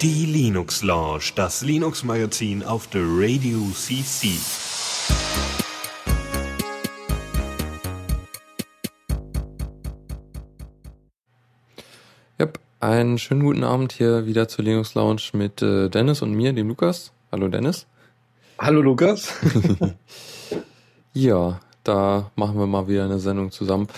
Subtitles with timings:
[0.00, 4.28] Die Linux Lounge, das Linux Magazin auf der Radio CC.
[12.38, 12.60] Yep.
[12.78, 16.68] Einen schönen guten Abend hier wieder zur Linux Lounge mit äh, Dennis und mir, dem
[16.68, 17.12] Lukas.
[17.32, 17.86] Hallo Dennis.
[18.60, 19.34] Hallo Lukas.
[21.14, 23.88] ja, da machen wir mal wieder eine Sendung zusammen.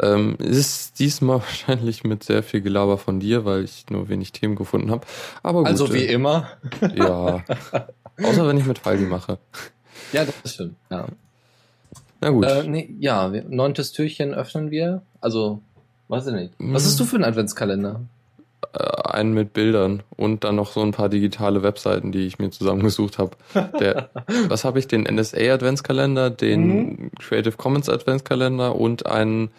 [0.00, 4.56] Ähm, ist diesmal wahrscheinlich mit sehr viel Gelaber von dir, weil ich nur wenig Themen
[4.56, 5.06] gefunden habe.
[5.42, 6.48] Aber gut, also wie äh, immer.
[6.94, 7.44] Ja.
[8.22, 9.38] Außer wenn ich mit Faldi mache.
[10.12, 10.76] Ja, das stimmt.
[10.90, 11.06] Ja.
[12.20, 12.46] Na gut.
[12.46, 15.02] Äh, nee, ja, neuntes Türchen öffnen wir.
[15.20, 15.60] Also,
[16.08, 16.52] weiß ich nicht.
[16.58, 16.88] Was hm.
[16.88, 18.00] hast du für einen Adventskalender?
[18.72, 22.50] Äh, einen mit Bildern und dann noch so ein paar digitale Webseiten, die ich mir
[22.50, 23.36] zusammengesucht habe.
[23.80, 24.10] Der,
[24.48, 24.88] was habe ich?
[24.88, 27.10] Den NSA Adventskalender, den mhm.
[27.18, 29.50] Creative Commons Adventskalender und einen,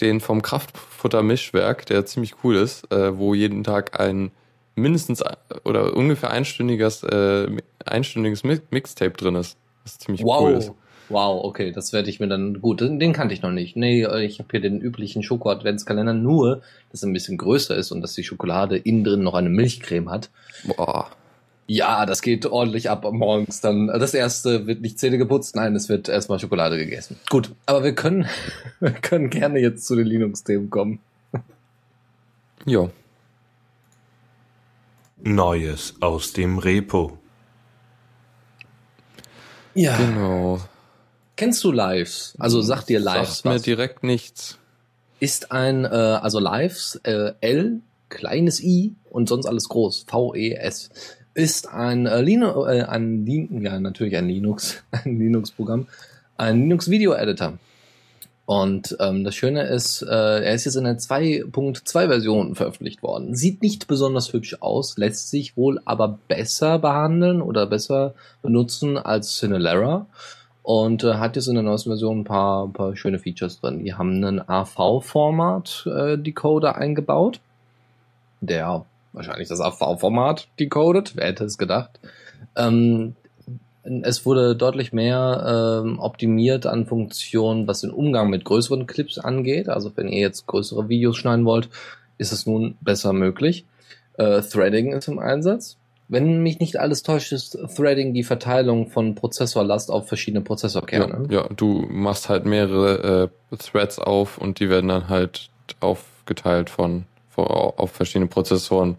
[0.00, 4.30] den vom Kraftfutter Mischwerk, der ziemlich cool ist, äh, wo jeden Tag ein
[4.74, 5.22] mindestens
[5.64, 7.48] oder ungefähr einstündiges, äh,
[7.84, 9.58] einstündiges Mixtape drin ist.
[9.82, 10.42] Was ziemlich wow.
[10.42, 10.72] cool ist.
[11.08, 12.80] Wow, okay, das werde ich mir dann gut.
[12.80, 13.76] Den, den kannte ich noch nicht.
[13.76, 18.02] Nee, ich habe hier den üblichen Schoko-Adventskalender, nur, dass er ein bisschen größer ist und
[18.02, 20.30] dass die Schokolade innen drin noch eine Milchcreme hat.
[20.64, 21.10] Boah.
[21.66, 23.60] Ja, das geht ordentlich ab morgens.
[23.60, 27.16] Dann das erste wird nicht Zähne geputzt, nein, es wird erstmal Schokolade gegessen.
[27.28, 28.26] Gut, aber wir können,
[28.80, 31.00] wir können gerne jetzt zu den Linux-Themen kommen.
[32.64, 32.88] Ja.
[35.22, 37.18] Neues aus dem Repo.
[39.74, 39.96] Ja.
[39.96, 40.60] Genau.
[41.38, 42.34] Kennst du Lives?
[42.40, 44.58] Also sag dir Lives Sagt mir direkt nichts.
[45.20, 50.90] Ist ein, äh, also Lives, äh, L, kleines i und sonst alles groß, V-E-S.
[51.34, 53.24] Ist ein, äh, Linux, äh, ein,
[53.62, 55.86] ja natürlich ein Linux, ein Linux-Programm,
[56.36, 57.56] ein Linux-Video-Editor.
[58.44, 63.36] Und ähm, das Schöne ist, äh, er ist jetzt in der 2.2 Version veröffentlicht worden.
[63.36, 69.38] Sieht nicht besonders hübsch aus, lässt sich wohl aber besser behandeln oder besser benutzen als
[69.38, 70.06] Cinelera
[70.68, 73.82] und äh, hat jetzt in der neuesten Version ein paar, ein paar schöne Features drin.
[73.82, 77.40] Die haben einen AV-Format-Decoder äh, eingebaut,
[78.42, 78.84] der
[79.14, 81.98] wahrscheinlich das AV-Format decodet, wer hätte es gedacht.
[82.54, 83.16] Ähm,
[83.82, 89.70] es wurde deutlich mehr ähm, optimiert an Funktionen, was den Umgang mit größeren Clips angeht.
[89.70, 91.70] Also wenn ihr jetzt größere Videos schneiden wollt,
[92.18, 93.64] ist es nun besser möglich.
[94.18, 95.77] Äh, Threading ist im Einsatz.
[96.08, 101.28] Wenn mich nicht alles täuscht, ist Threading die Verteilung von Prozessorlast auf verschiedene Prozessorkerne.
[101.30, 106.70] Ja, ja du machst halt mehrere äh, Threads auf und die werden dann halt aufgeteilt
[106.70, 108.96] von, von auf verschiedene Prozessoren.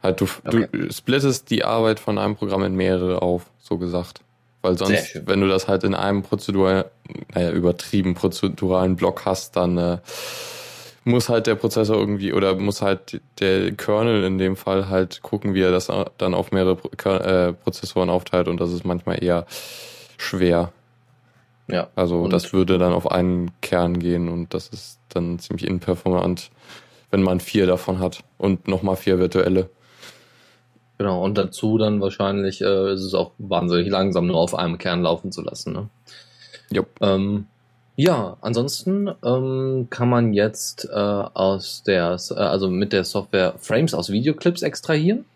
[0.00, 0.68] Halt du, okay.
[0.70, 4.20] du splittest die Arbeit von einem Programm in mehrere auf, so gesagt.
[4.62, 6.90] Weil sonst, wenn du das halt in einem Prozedur,
[7.34, 9.98] naja, übertrieben prozeduralen Block hast, dann äh,
[11.04, 15.54] muss halt der Prozessor irgendwie oder muss halt der Kernel in dem Fall halt gucken,
[15.54, 19.46] wie er das dann auf mehrere äh, Prozessoren aufteilt und das ist manchmal eher
[20.16, 20.72] schwer.
[21.68, 21.88] Ja.
[21.96, 26.50] Also das würde dann auf einen Kern gehen und das ist dann ziemlich inperformant,
[27.10, 29.70] wenn man vier davon hat und nochmal vier virtuelle.
[30.98, 35.02] Genau, und dazu dann wahrscheinlich äh, ist es auch wahnsinnig langsam nur auf einem Kern
[35.02, 35.72] laufen zu lassen.
[35.72, 35.88] Ne?
[36.72, 36.88] Yep.
[37.00, 37.46] Ähm,
[37.96, 43.92] ja, ansonsten ähm, kann man jetzt äh, aus der, äh, also mit der Software Frames
[43.94, 45.26] aus Videoclips extrahieren.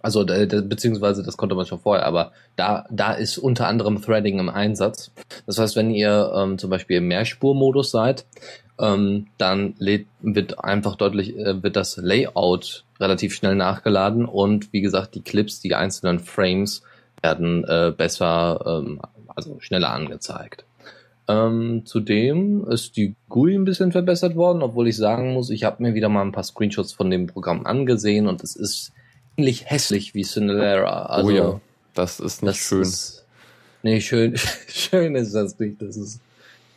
[0.00, 4.38] Also äh, beziehungsweise das konnte man schon vorher, aber da da ist unter anderem Threading
[4.38, 5.10] im Einsatz.
[5.46, 8.24] Das heißt, wenn ihr ähm, zum Beispiel im Mehrspurmodus seid,
[8.78, 14.80] ähm, dann lädt, wird einfach deutlich äh, wird das Layout relativ schnell nachgeladen und wie
[14.80, 16.82] gesagt die Clips, die einzelnen Frames
[17.22, 19.00] werden äh, besser, ähm,
[19.34, 20.64] also schneller angezeigt.
[21.28, 25.82] Ähm, zudem ist die GUI ein bisschen verbessert worden, obwohl ich sagen muss, ich habe
[25.82, 28.92] mir wieder mal ein paar Screenshots von dem Programm angesehen und es ist
[29.36, 31.04] ähnlich hässlich wie Cinderella.
[31.06, 31.60] Also, oh ja,
[31.92, 32.82] das ist nicht das schön.
[32.82, 33.26] Ist,
[33.82, 34.36] nee, schön,
[34.68, 35.82] schön ist das nicht.
[35.82, 36.20] Das ist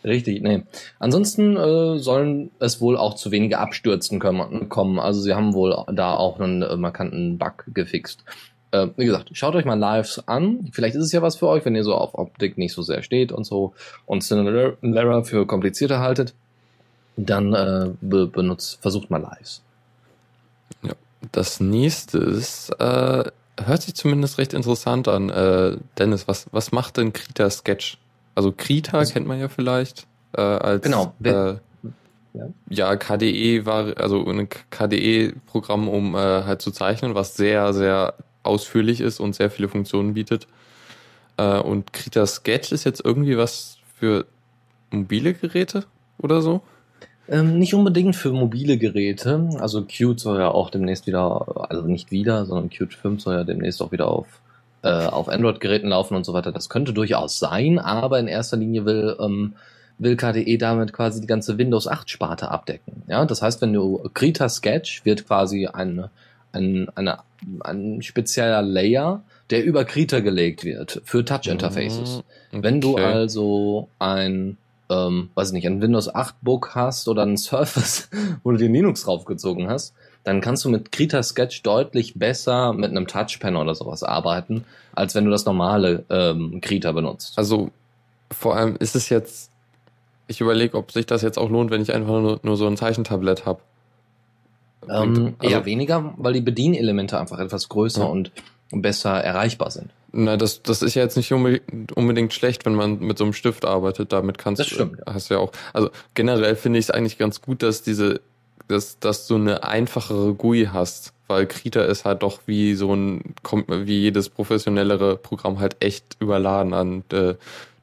[0.04, 0.64] richtig, nee.
[1.00, 5.00] Ansonsten äh, sollen es wohl auch zu weniger Abstürzen kommen.
[5.00, 8.26] Also sie haben wohl da auch einen äh, markanten Bug gefixt.
[8.72, 10.70] Äh, wie gesagt, schaut euch mal Lives an.
[10.72, 13.04] Vielleicht ist es ja was für euch, wenn ihr so auf Optik nicht so sehr
[13.04, 13.74] steht und so
[14.06, 16.34] und Cinderella für komplizierter haltet.
[17.18, 19.62] Dann äh, be benutzt, versucht mal Lives.
[20.84, 20.94] Ja,
[21.32, 23.24] das nächste ist, äh,
[23.62, 25.30] hört sich zumindest recht interessant an.
[25.30, 27.98] Äh, Dennis, was, was macht denn Krita Sketch?
[28.36, 31.14] Also Krita also, kennt man ja vielleicht äh, als genau.
[31.24, 31.56] Äh,
[32.34, 32.48] ja.
[32.70, 39.02] ja, KDE war also ein KDE-Programm, um äh, halt zu zeichnen, was sehr, sehr ausführlich
[39.02, 40.48] ist und sehr viele Funktionen bietet.
[41.38, 44.26] Äh, und Krita Sketch ist jetzt irgendwie was für
[44.92, 45.86] mobile Geräte
[46.18, 46.62] oder so?
[47.28, 49.50] Ähm, nicht unbedingt für mobile Geräte.
[49.60, 53.44] Also Qt soll ja auch demnächst wieder, also nicht wieder, sondern Qt 5 soll ja
[53.44, 54.28] demnächst auch wieder auf,
[54.82, 56.52] äh, auf Android-Geräten laufen und so weiter.
[56.52, 59.54] Das könnte durchaus sein, aber in erster Linie will, ähm,
[59.98, 63.04] will KDE damit quasi die ganze Windows 8 Sparte abdecken.
[63.08, 66.10] Ja, das heißt, wenn du Krita Sketch wird quasi ein,
[66.54, 67.20] ein, eine,
[67.62, 72.24] ein spezieller Layer, der über Krita gelegt wird für Touch Interfaces.
[72.52, 73.04] Mhm, Wenn du okay.
[73.04, 74.58] also ein,
[74.90, 78.10] ähm, weiß ich nicht, ein Windows 8 Book hast oder ein Surface,
[78.44, 79.94] wo du den Linux draufgezogen hast,
[80.24, 85.16] dann kannst du mit Krita Sketch deutlich besser mit einem Touchpen oder sowas arbeiten, als
[85.16, 87.38] wenn du das normale ähm, Krita benutzt.
[87.38, 87.72] Also
[88.32, 89.50] vor allem ist es jetzt,
[90.28, 92.78] ich überlege, ob sich das jetzt auch lohnt, wenn ich einfach nur, nur so ein
[92.78, 93.62] Zeichentablett habe.
[94.90, 98.08] Ähm, also, eher weniger, weil die Bedienelemente einfach etwas größer Ja.
[98.08, 98.32] und
[98.72, 99.92] besser erreichbar sind.
[100.14, 103.64] Na, das, das ist ja jetzt nicht unbedingt, schlecht, wenn man mit so einem Stift
[103.66, 104.12] arbeitet.
[104.12, 105.52] Damit kannst Das stimmt, du, hast ja auch.
[105.74, 108.20] Also generell finde ich es eigentlich ganz gut, dass diese,
[108.68, 113.36] dass, dass du eine einfachere GUI hast, weil Krita ist halt doch wie so ein,
[113.42, 117.36] kommt wie jedes professionellere Programm halt echt überladen an äh,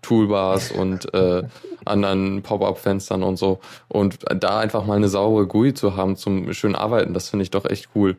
[0.09, 1.43] Toolbars und äh,
[1.85, 3.61] anderen Pop-up-Fenstern und so.
[3.89, 7.51] Und da einfach mal eine saubere GUI zu haben zum schönen Arbeiten, das finde ich
[7.51, 8.17] doch echt cool.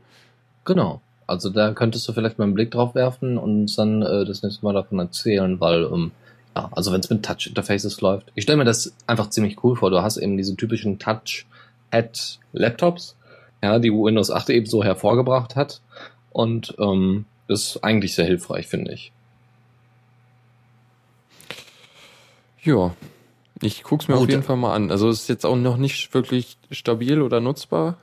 [0.66, 1.02] Genau.
[1.26, 4.44] Also da könntest du vielleicht mal einen Blick drauf werfen und uns dann äh, das
[4.44, 6.12] nächste Mal davon erzählen, weil ähm,
[6.56, 8.32] ja, also wenn es mit Touch-Interfaces läuft.
[8.36, 9.90] Ich stelle mir das einfach ziemlich cool vor.
[9.92, 13.16] Du hast eben diese typischen Touch-Head-Laptops,
[13.64, 15.82] ja, die Windows 8 eben so hervorgebracht hat.
[16.32, 19.12] Und ähm, das ist eigentlich sehr hilfreich, finde ich.
[22.64, 22.94] Ja,
[23.62, 24.24] ich guck's mir Gut.
[24.24, 24.92] auf jeden Fall mal an.
[24.92, 27.98] Also es ist jetzt auch noch nicht wirklich stabil oder nutzbar.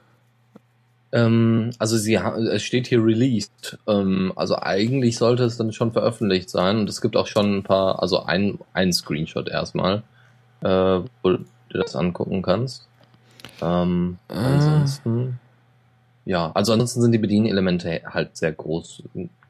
[1.12, 3.79] Ähm, also sie es steht hier released.
[3.87, 6.79] Ähm, also eigentlich sollte es dann schon veröffentlicht sein.
[6.79, 10.03] Und es gibt auch schon ein paar, also ein, ein Screenshot erstmal,
[10.62, 10.69] äh,
[11.23, 12.87] wo du das angucken kannst.
[13.62, 14.35] Ähm, Ah.
[14.55, 15.38] ansonsten.
[16.25, 19.05] Ja, also ansonsten sind die Bedienelemente halt sehr groß.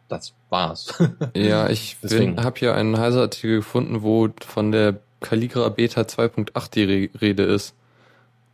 [0.08, 0.94] Das war's.
[1.37, 1.97] Ja, ich
[2.37, 7.75] habe hier einen Heise-Artikel gefunden, wo von der Calligra Beta 2.8 die Re Rede ist.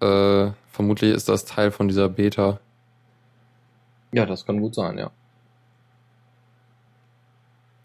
[0.00, 2.58] Äh, vermutlich ist das Teil von dieser Beta.
[4.12, 5.10] ja, das kann gut sein, ja.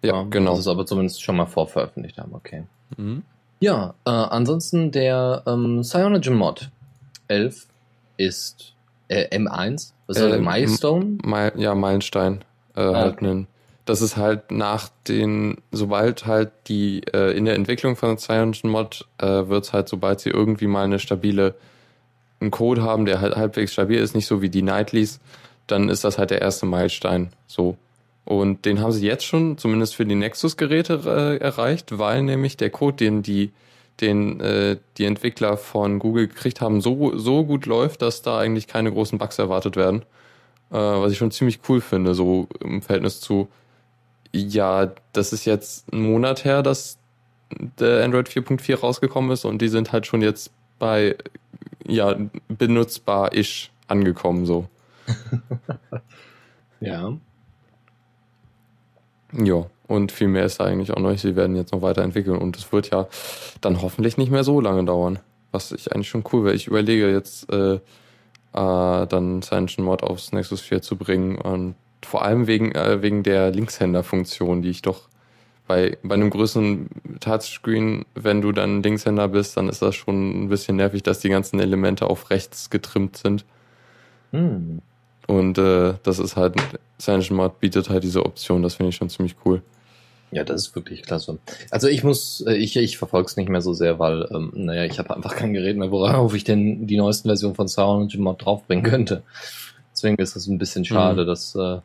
[0.04, 0.52] Ja, genau.
[0.52, 2.64] Das ist aber zumindest schon mal vorveröffentlicht haben, okay.
[2.96, 3.24] Mhm.
[3.60, 6.70] Ja, äh, ansonsten der ähm, Cyanogen Mod
[7.28, 7.68] 11
[8.18, 8.74] ist
[9.08, 11.18] äh, M1, was ist Äh, der Milestone?
[11.26, 12.44] Mil ja, Meilenstein.
[12.76, 13.26] Äh, Ah, halt okay.
[13.26, 13.48] nen.
[13.88, 19.08] Das ist halt nach den, sobald halt die äh, in der Entwicklung von Cyanogen Mod
[19.18, 21.56] äh, wird's halt, sobald sie irgendwie mal eine stabile
[22.40, 25.20] einen Code haben, der halt halbwegs stabil ist, nicht so wie die Nightlies,
[25.66, 27.30] dann ist das halt der erste Meilenstein.
[27.48, 27.78] So.
[28.26, 32.70] Und den haben sie jetzt schon, zumindest für die Nexus-Geräte äh, erreicht, weil nämlich der
[32.70, 33.52] Code, den die,
[34.02, 38.68] den äh, die Entwickler von Google gekriegt haben, so, so gut läuft, dass da eigentlich
[38.68, 40.02] keine großen Bugs erwartet werden.
[40.72, 43.48] Äh, was ich schon ziemlich cool finde, so im Verhältnis zu,
[44.32, 46.98] ja, das ist jetzt ein Monat her, dass
[47.80, 51.16] der Android 4.4 rausgekommen ist und die sind halt schon jetzt bei,
[51.86, 52.16] ja,
[52.48, 54.68] benutzbar-ish angekommen, so.
[56.80, 57.18] Ja.
[59.34, 61.22] Ja, und viel mehr ist da eigentlich auch noch nicht.
[61.22, 63.08] Sie werden jetzt noch weiterentwickeln und es wird ja
[63.62, 65.20] dann hoffentlich nicht mehr so lange dauern.
[65.52, 66.56] Was ich eigentlich schon cool wäre.
[66.56, 67.80] Ich überlege jetzt, äh, äh,
[68.54, 71.76] dann Cyanogen Mod aufs Nexus 4 zu bringen und
[72.08, 75.10] vor allem wegen, äh, wegen der Linkshänder-Funktion, die ich doch
[75.68, 76.88] bei, bei einem größeren
[77.20, 81.30] Touchscreen, wenn du dann Linkshänder bist, dann ist das schon ein bisschen nervig, dass die
[81.30, 83.44] ganzen Elemente auf rechts getrimmt sind.
[84.32, 84.82] Hm.
[85.28, 86.56] Und äh, das ist halt,
[87.32, 89.62] Mod bietet halt diese Option, das finde ich schon ziemlich cool.
[90.32, 91.38] Ja, das ist wirklich klasse.
[91.72, 94.86] Also ich muss, äh, ich, ich verfolge es nicht mehr so sehr, weil, ähm, naja,
[94.86, 98.46] ich habe einfach kein Gerät mehr, worauf ich denn die neuesten Versionen von Cyanogen Mod
[98.46, 99.24] draufbringen könnte.
[99.94, 101.28] Deswegen ist es ein bisschen schade, Mhm.
[101.28, 101.80] dass, äh,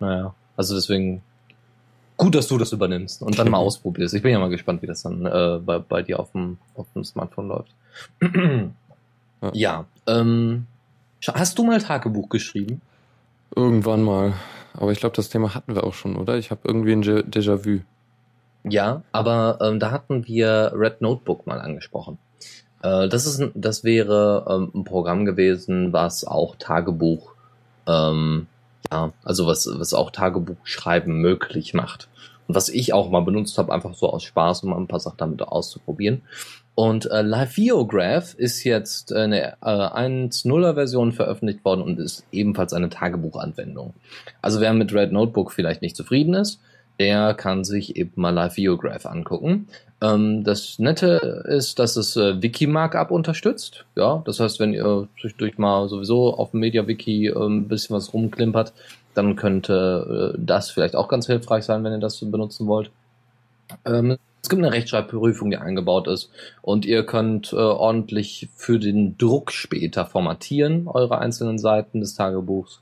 [0.00, 1.22] naja, also deswegen
[2.16, 4.14] gut, dass du das übernimmst und dann mal ausprobierst.
[4.14, 6.86] Ich bin ja mal gespannt, wie das dann äh, bei, bei dir auf dem, auf
[6.94, 7.72] dem Smartphone läuft.
[9.40, 9.50] Ja.
[9.52, 10.66] ja, ähm,
[11.32, 12.80] hast du mal Tagebuch geschrieben?
[13.54, 14.34] Irgendwann mal.
[14.74, 16.38] Aber ich glaube, das Thema hatten wir auch schon, oder?
[16.38, 17.80] Ich habe irgendwie ein Déjà-vu.
[18.64, 22.18] Ja, aber ähm, da hatten wir Red Notebook mal angesprochen.
[22.82, 27.32] Äh, das ist, das wäre ähm, ein Programm gewesen, was auch Tagebuch,
[27.86, 28.46] ähm,
[28.90, 32.08] ja, also was, was auch Tagebuch schreiben möglich macht.
[32.46, 35.18] Und was ich auch mal benutzt habe, einfach so aus Spaß, um ein paar Sachen
[35.18, 36.22] damit auszuprobieren.
[36.74, 42.88] Und äh, Liveograph ist jetzt eine äh, 1.0er Version veröffentlicht worden und ist ebenfalls eine
[42.88, 43.94] Tagebuchanwendung.
[44.40, 46.60] Also wer mit Red Notebook vielleicht nicht zufrieden ist,
[46.98, 49.68] der kann sich eben mal Live Videograph angucken.
[50.00, 53.84] Ähm, das Nette ist, dass es äh, Wiki-Markup unterstützt.
[53.96, 58.12] Ja, das heißt, wenn ihr zwischendurch mal sowieso auf dem MediaWiki äh, ein bisschen was
[58.12, 58.72] rumklimpert,
[59.14, 62.90] dann könnte äh, das vielleicht auch ganz hilfreich sein, wenn ihr das benutzen wollt.
[63.84, 66.30] Ähm, es gibt eine Rechtschreibprüfung, die eingebaut ist
[66.62, 72.80] und ihr könnt äh, ordentlich für den Druck später formatieren, eure einzelnen Seiten des Tagebuchs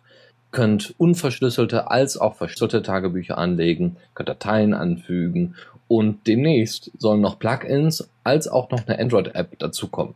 [0.56, 5.54] könnt unverschlüsselte als auch verschlüsselte Tagebücher anlegen, könnt Dateien anfügen
[5.86, 10.14] und demnächst sollen noch Plugins als auch noch eine Android-App dazukommen.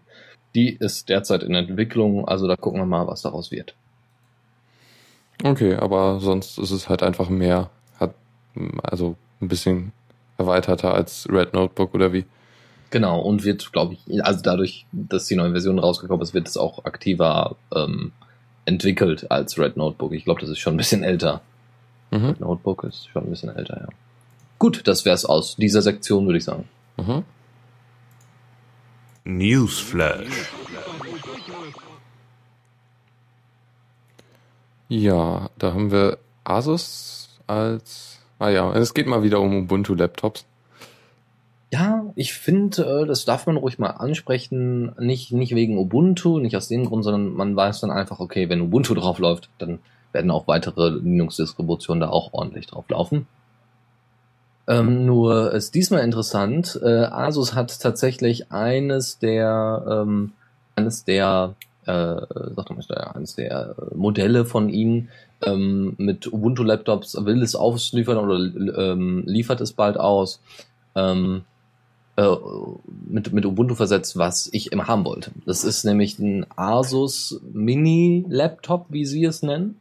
[0.54, 3.74] Die ist derzeit in Entwicklung, also da gucken wir mal, was daraus wird.
[5.44, 7.68] Okay, aber sonst ist es halt einfach mehr,
[7.98, 8.14] hat
[8.82, 9.92] also ein bisschen
[10.38, 12.24] erweiterter als Red Notebook oder wie?
[12.88, 16.56] Genau, und wird, glaube ich, also dadurch, dass die neue Version rausgekommen ist, wird es
[16.56, 18.12] auch aktiver ähm,
[18.64, 20.12] entwickelt als Red Notebook.
[20.12, 21.40] Ich glaube, das ist schon ein bisschen älter.
[22.10, 22.26] Mhm.
[22.26, 23.88] Red Notebook ist schon ein bisschen älter, ja.
[24.58, 26.68] Gut, das wäre es aus dieser Sektion, würde ich sagen.
[26.96, 27.24] Mhm.
[29.24, 30.50] Newsflash.
[34.88, 38.18] Ja, da haben wir Asus als.
[38.38, 40.44] Ah ja, es geht mal wieder um Ubuntu-Laptops.
[41.72, 44.92] Ja, ich finde, äh, das darf man ruhig mal ansprechen.
[44.98, 48.60] Nicht, nicht wegen Ubuntu, nicht aus dem Grund, sondern man weiß dann einfach, okay, wenn
[48.60, 49.78] Ubuntu drauf läuft, dann
[50.12, 53.26] werden auch weitere Linux-Distributionen da auch ordentlich drauf laufen.
[54.66, 60.32] Ähm, nur ist diesmal interessant, äh, Asus hat tatsächlich eines der, ähm,
[60.76, 61.54] eines der,
[61.86, 65.08] äh, sag doch mal, eines der Modelle von ihnen
[65.42, 70.40] ähm, mit Ubuntu-Laptops will es ausliefern oder ähm, liefert es bald aus.
[70.94, 71.42] Ähm,
[72.20, 72.36] äh,
[73.08, 75.30] mit, mit Ubuntu versetzt, was ich immer haben wollte.
[75.46, 79.80] Das ist nämlich ein Asus Mini Laptop, wie sie es nennen.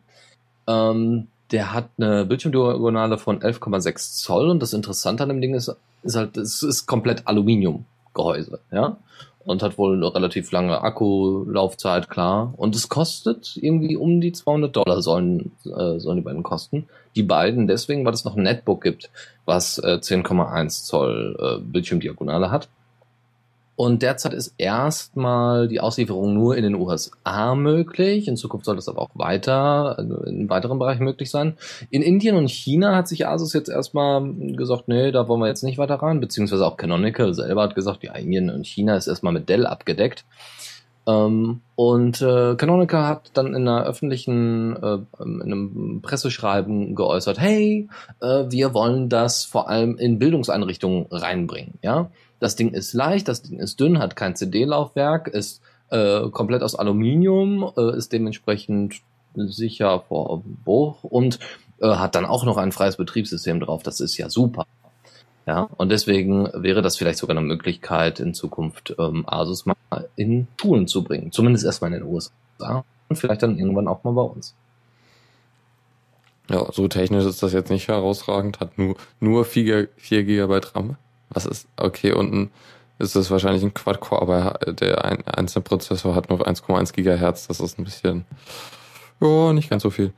[0.65, 5.75] Ähm, der hat eine Bildschirmdiagonale von 11,6 Zoll und das Interessante an dem Ding ist,
[6.03, 8.98] ist halt, es ist komplett Aluminiumgehäuse, ja.
[9.43, 12.53] Und hat wohl eine relativ lange Akkulaufzeit, klar.
[12.55, 16.88] Und es kostet irgendwie um die 200 Dollar sollen, äh, sollen die beiden kosten.
[17.19, 19.09] Die beiden deswegen, weil es noch ein Netbook gibt,
[19.43, 22.69] was äh, 10,1 Zoll äh, Bildschirmdiagonale hat.
[23.75, 28.29] Und derzeit ist erstmal die Auslieferung nur in den USA möglich.
[28.29, 31.57] In Zukunft soll das aber auch weiter, äh, in weiteren Bereichen möglich sein.
[31.89, 35.63] In Indien und China hat sich Asus jetzt erstmal gesagt, nee, da wollen wir jetzt
[35.63, 36.21] nicht weiter rein.
[36.21, 40.23] Beziehungsweise auch Canonical selber hat gesagt, ja, Indien und China ist erstmal mit Dell abgedeckt.
[41.09, 47.89] Ähm, und äh, Canonical hat dann in einer öffentlichen, äh, in einem Presseschreiben geäußert, hey,
[48.21, 52.11] äh, wir wollen das vor allem in Bildungseinrichtungen reinbringen, ja.
[52.39, 56.75] Das Ding ist leicht, das Ding ist dünn, hat kein CD-Laufwerk, ist äh, komplett aus
[56.75, 59.01] Aluminium, äh, ist dementsprechend
[59.35, 61.39] sicher vor Bruch und
[61.81, 63.83] äh, hat dann auch noch ein freies Betriebssystem drauf.
[63.83, 64.65] Das ist ja super.
[65.46, 69.75] Ja, und deswegen wäre das vielleicht sogar eine Möglichkeit, in Zukunft ähm, Asus mal
[70.15, 71.31] in Schulen zu bringen.
[71.31, 74.53] Zumindest erstmal in den USA und vielleicht dann irgendwann auch mal bei uns.
[76.50, 80.98] Ja, so technisch ist das jetzt nicht herausragend, hat nur, nur 4, 4 GB RAM.
[81.29, 82.51] Was ist, okay, unten
[82.98, 87.48] ist das wahrscheinlich ein Quad-Core, aber der ein, einzelne Prozessor hat nur 1,1 Gigahertz.
[87.48, 88.25] Das ist ein bisschen,
[89.22, 90.12] ja, nicht ganz so viel.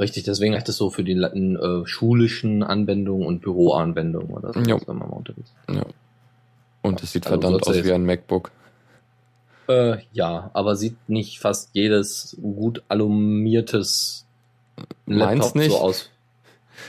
[0.00, 4.78] Richtig, deswegen reicht es so für die äh, schulischen Anwendungen und Büroanwendungen oder so, ja.
[4.86, 5.84] wenn man mal unterwegs Ja.
[6.82, 8.52] Und es sieht also verdammt aus wie ein MacBook.
[9.68, 14.24] Äh, ja, aber sieht nicht fast jedes gut alumiertes
[15.06, 15.72] Laptop nicht?
[15.72, 16.10] so aus.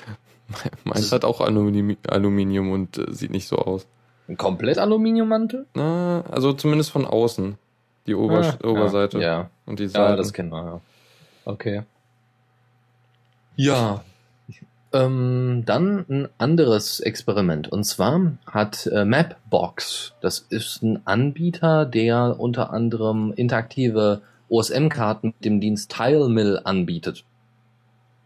[0.84, 3.88] Meins hat auch Aluminium, Aluminium und äh, sieht nicht so aus.
[4.28, 5.66] Ein komplett Aluminiummantel?
[5.74, 7.58] Na, also zumindest von außen.
[8.06, 9.20] Die Ober ah, Oberseite.
[9.20, 9.50] Ja.
[9.66, 10.12] Und die Seiten.
[10.12, 10.82] Ja, das kennen wir, ja.
[11.46, 11.84] Okay.
[13.60, 14.04] Ja.
[14.94, 17.68] Ähm, dann ein anderes Experiment.
[17.68, 25.46] Und zwar hat äh, Mapbox, das ist ein Anbieter, der unter anderem interaktive OSM-Karten mit
[25.46, 27.26] dem Dienst TileMill anbietet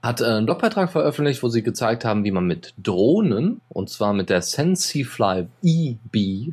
[0.04, 4.12] hat äh, einen Blogbeitrag veröffentlicht, wo sie gezeigt haben, wie man mit Drohnen, und zwar
[4.12, 6.16] mit der SensiFly EB,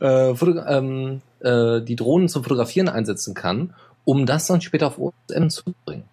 [0.00, 3.74] äh, ähm, äh, die Drohnen zum Fotografieren einsetzen kann,
[4.06, 6.04] um das dann später auf OSM zu bringen.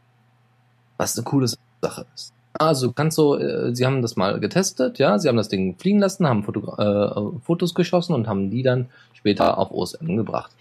[1.02, 1.48] Was eine coole
[1.82, 2.32] Sache ist.
[2.54, 5.98] Also kannst du, äh, sie haben das mal getestet, ja, sie haben das Ding fliegen
[5.98, 10.52] lassen, haben Foto, äh, Fotos geschossen und haben die dann später auf OSM gebracht.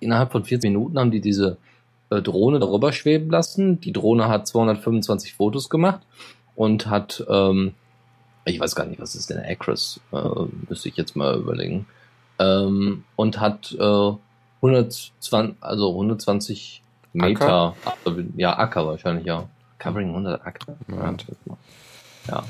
[0.00, 1.58] Innerhalb von 14 Minuten haben die diese
[2.08, 3.78] äh, Drohne darüber schweben lassen.
[3.82, 6.00] Die Drohne hat 225 Fotos gemacht
[6.56, 7.74] und hat, ähm,
[8.46, 10.16] ich weiß gar nicht, was ist denn Acros, äh,
[10.66, 11.84] müsste ich jetzt mal überlegen,
[12.38, 14.12] ähm, und hat äh,
[14.62, 18.24] 120, also 120 Meter, Acker?
[18.38, 19.46] ja, Acker wahrscheinlich, ja.
[19.80, 20.76] Covering 100 Acker.
[20.88, 21.14] Ja.
[22.28, 22.44] ja.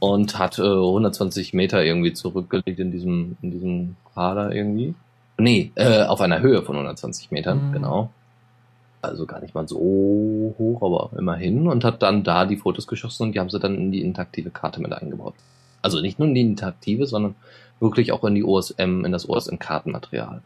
[0.00, 4.94] und hat äh, 120 Meter irgendwie zurückgelegt in diesem, in diesem Quader irgendwie.
[5.38, 7.72] Nee, äh, auf einer Höhe von 120 Metern, Mhm.
[7.72, 8.10] genau.
[9.02, 11.68] Also gar nicht mal so hoch, aber immerhin.
[11.68, 14.50] Und hat dann da die Fotos geschossen und die haben sie dann in die interaktive
[14.50, 15.34] Karte mit eingebaut.
[15.82, 17.36] Also nicht nur in die interaktive, sondern
[17.78, 20.40] wirklich auch in die OSM, in das OSM-Kartenmaterial.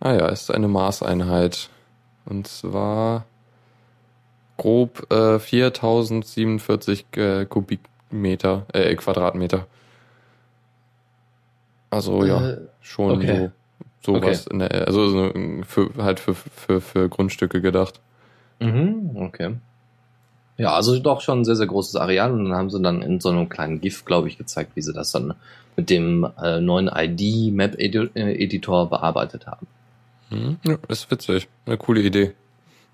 [0.00, 1.70] Ah ja, ist eine Maßeinheit.
[2.24, 3.24] Und zwar
[4.56, 9.66] grob äh, 4047 äh, Kubikmeter, äh, Quadratmeter.
[11.90, 13.50] Also ja, Äh, schon okay.
[14.00, 15.32] so sowas in der, also so,
[15.66, 18.00] für, halt für, für, für Grundstücke gedacht.
[18.60, 19.56] Mhm, okay.
[20.58, 23.20] Ja, also doch schon ein sehr, sehr großes Areal und dann haben sie dann in
[23.20, 25.34] so einem kleinen GIF, glaube ich, gezeigt, wie sie das dann
[25.76, 29.66] mit dem äh, neuen ID-Map-Editor bearbeitet haben.
[30.32, 30.56] Hm?
[30.64, 31.48] Ja, ist witzig.
[31.66, 32.32] Eine coole Idee.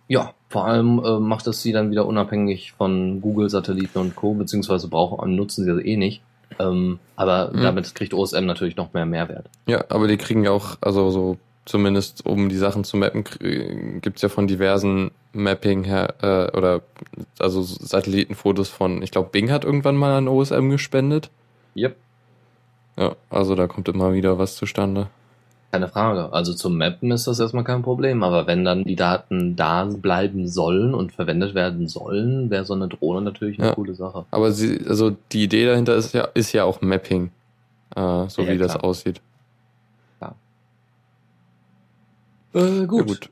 [0.09, 4.89] Ja, vor allem äh, macht es sie dann wieder unabhängig von Google-Satelliten und Co., beziehungsweise
[4.89, 6.23] brauchen nutzen sie das eh nicht.
[6.59, 7.61] Ähm, aber Mhm.
[7.63, 9.47] damit kriegt OSM natürlich noch mehr Mehrwert.
[9.67, 14.01] Ja, aber die kriegen ja auch, also so zumindest um die Sachen zu mappen, krie-
[14.01, 16.81] gibt's ja von diversen Mapping her, äh, oder
[17.39, 21.29] also Satellitenfotos von, ich glaube, Bing hat irgendwann mal an OSM gespendet.
[21.77, 21.95] Yep.
[22.97, 25.09] Ja, also da kommt immer wieder was zustande.
[25.71, 26.33] Keine Frage.
[26.33, 30.49] Also zum Mappen ist das erstmal kein Problem, aber wenn dann die Daten da bleiben
[30.49, 33.75] sollen und verwendet werden sollen, wäre so eine Drohne natürlich eine Ja.
[33.75, 34.25] coole Sache.
[34.31, 37.31] Aber sie, also die Idee dahinter ist ja, ist ja auch Mapping,
[37.97, 38.85] äh, so Ja, wie das klar.
[38.85, 39.21] aussieht.
[42.55, 43.29] Äh, Ja, gut.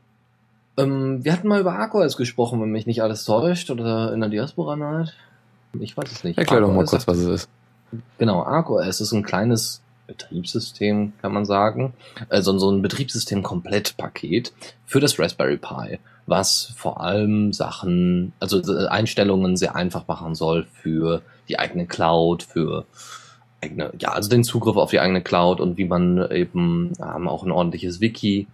[0.76, 4.28] Ähm, wir hatten mal über ArcOS gesprochen, wenn mich nicht alles täuscht, oder in der
[4.28, 5.14] Diaspora Night.
[5.80, 6.36] Ich weiß es nicht.
[6.38, 7.48] Erklär doch mal kurz, was es ist.
[8.18, 11.92] Genau, ArcOS ist ein kleines Betriebssystem, kann man sagen.
[12.28, 14.52] Also so ein Betriebssystem-Komplettpaket
[14.86, 20.66] für das Raspberry Pi, was vor allem Sachen, also äh, Einstellungen sehr einfach machen soll
[20.72, 22.84] für die eigene Cloud, für
[23.60, 27.44] eigene, ja, also den Zugriff auf die eigene Cloud und wie man eben haben auch
[27.44, 28.46] ein ordentliches Wiki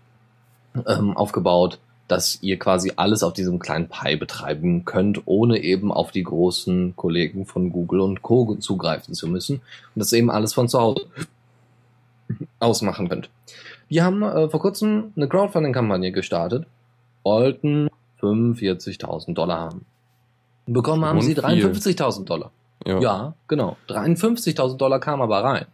[0.87, 1.79] ähm, aufgebaut,
[2.09, 6.95] dass ihr quasi alles auf diesem kleinen Pi betreiben könnt, ohne eben auf die großen
[6.97, 8.55] Kollegen von Google und Co.
[8.57, 11.07] zugreifen zu müssen und das eben alles von zu Hause
[12.59, 13.31] ausmachen könnt.
[13.89, 16.67] Wir haben äh, vor kurzem eine Crowdfunding-Kampagne gestartet,
[17.25, 17.89] wollten
[18.21, 19.85] 45.000 Dollar haben.
[20.67, 21.45] Bekommen haben Schon sie viel.
[21.45, 22.51] 53.000 Dollar.
[22.87, 23.01] Ja.
[23.01, 23.77] Ja, genau.
[23.89, 25.67] 53.000 Dollar kam aber rein.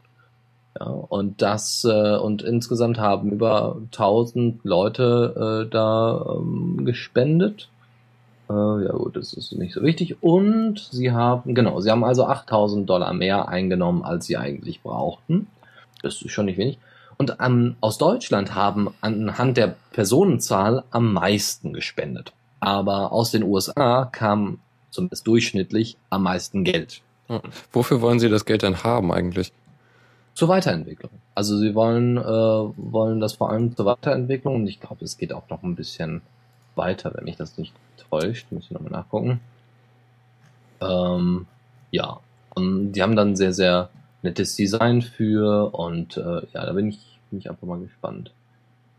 [0.79, 7.69] Ja, und das äh, und insgesamt haben über 1000 Leute äh, da ähm, gespendet.
[8.49, 10.23] Äh, ja gut, das ist nicht so wichtig.
[10.23, 15.49] Und sie haben, genau, sie haben also 8000 Dollar mehr eingenommen, als sie eigentlich brauchten.
[16.03, 16.79] Das ist schon nicht wenig.
[17.17, 22.33] Und ähm, aus Deutschland haben anhand der Personenzahl am meisten gespendet.
[22.61, 27.03] Aber aus den USA kam zumindest durchschnittlich am meisten Geld.
[27.73, 29.53] Wofür wollen Sie das Geld denn haben eigentlich?
[30.35, 31.11] Zur Weiterentwicklung.
[31.35, 35.33] Also sie wollen, äh, wollen das vor allem zur Weiterentwicklung und ich glaube, es geht
[35.33, 36.23] auch noch ein bisschen
[36.77, 37.75] weiter, wenn mich das nicht
[38.09, 38.47] täuscht.
[38.51, 39.41] Muss ich nochmal nachgucken.
[40.81, 41.47] Ähm,
[41.91, 42.21] ja,
[42.55, 43.91] und die haben dann sehr, sehr
[44.23, 48.33] nettes Design für und äh, ja, da bin ich, bin ich einfach mal gespannt.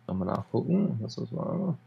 [0.07, 1.77] Nochmal nachgucken, was das war.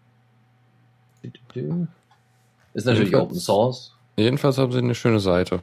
[1.22, 3.92] Ist natürlich Jedenfalls- Open Source.
[4.16, 5.60] Jedenfalls haben Sie eine schöne Seite.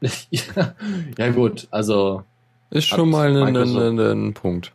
[0.00, 0.74] ja,
[1.18, 2.22] ja gut, also
[2.70, 4.72] Ist schon mal ein, ein, ein Punkt.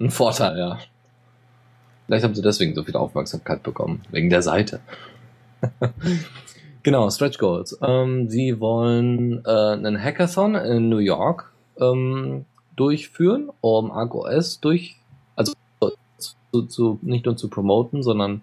[0.00, 0.78] Ein Vorteil, ja.
[2.06, 4.80] Vielleicht haben sie deswegen so viel Aufmerksamkeit bekommen, wegen der Seite.
[6.82, 7.78] genau, Stretch Goals.
[7.82, 12.44] Ähm, sie wollen äh, einen Hackathon in New York ähm,
[12.76, 14.96] durchführen, um ArcOS durch,
[15.36, 15.52] also
[16.18, 18.42] zu, zu, nicht nur zu promoten, sondern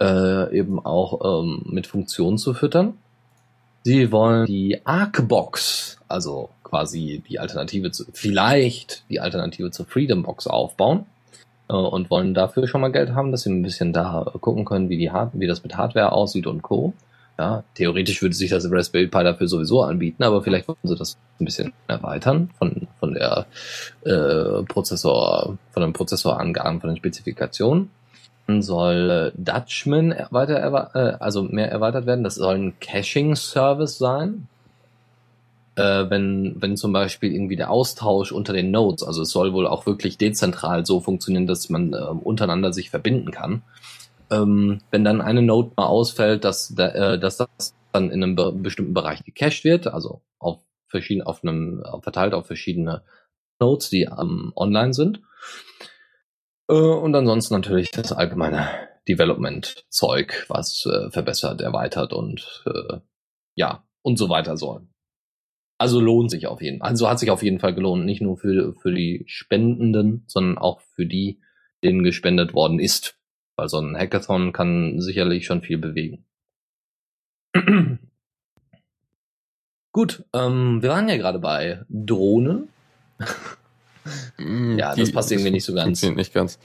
[0.00, 2.94] äh, eben auch ähm, mit Funktionen zu füttern.
[3.84, 10.46] Sie wollen die Arcbox, also quasi die Alternative zu, vielleicht die Alternative zur Freedom Box
[10.46, 11.06] aufbauen
[11.68, 14.88] äh, und wollen dafür schon mal Geld haben, dass sie ein bisschen da gucken können,
[14.88, 16.94] wie die Hard wie das mit Hardware aussieht und Co.
[17.38, 21.18] Ja, theoretisch würde sich das Raspberry Pi dafür sowieso anbieten, aber vielleicht wollen sie das
[21.38, 23.46] ein bisschen erweitern von, von der
[24.04, 27.90] äh, Prozessor, von den Prozessorangaben, von den Spezifikationen.
[28.46, 32.24] Dann soll äh, Dutchman weiter äh, also mehr erweitert werden.
[32.24, 34.48] Das soll ein Caching-Service sein.
[35.74, 39.66] Äh, wenn, wenn zum Beispiel irgendwie der Austausch unter den Nodes, also es soll wohl
[39.66, 43.62] auch wirklich dezentral so funktionieren, dass man äh, untereinander sich verbinden kann.
[44.30, 48.34] Ähm, wenn dann eine Node mal ausfällt, dass, da, äh, dass das dann in einem
[48.34, 53.04] be bestimmten Bereich gecached wird, also auf verschiedene, auf einem, auf- verteilt auf verschiedene
[53.60, 55.22] Nodes, die ähm, online sind.
[56.68, 58.68] Äh, und ansonsten natürlich das allgemeine
[59.08, 62.98] Development-Zeug, was äh, verbessert, erweitert und äh,
[63.54, 64.92] ja, und so weiter sollen.
[65.78, 66.88] Also lohnt sich auf jeden Fall.
[66.88, 70.80] Also hat sich auf jeden Fall gelohnt, nicht nur für, für die Spendenden, sondern auch
[70.80, 71.40] für die,
[71.84, 73.15] denen gespendet worden ist.
[73.56, 76.24] Weil so ein Hackathon kann sicherlich schon viel bewegen.
[79.92, 82.68] Gut, ähm, wir waren ja gerade bei Drohnen.
[84.36, 86.02] Mm, ja, die- das passt irgendwie nicht so ganz.
[86.02, 86.58] Nicht ganz.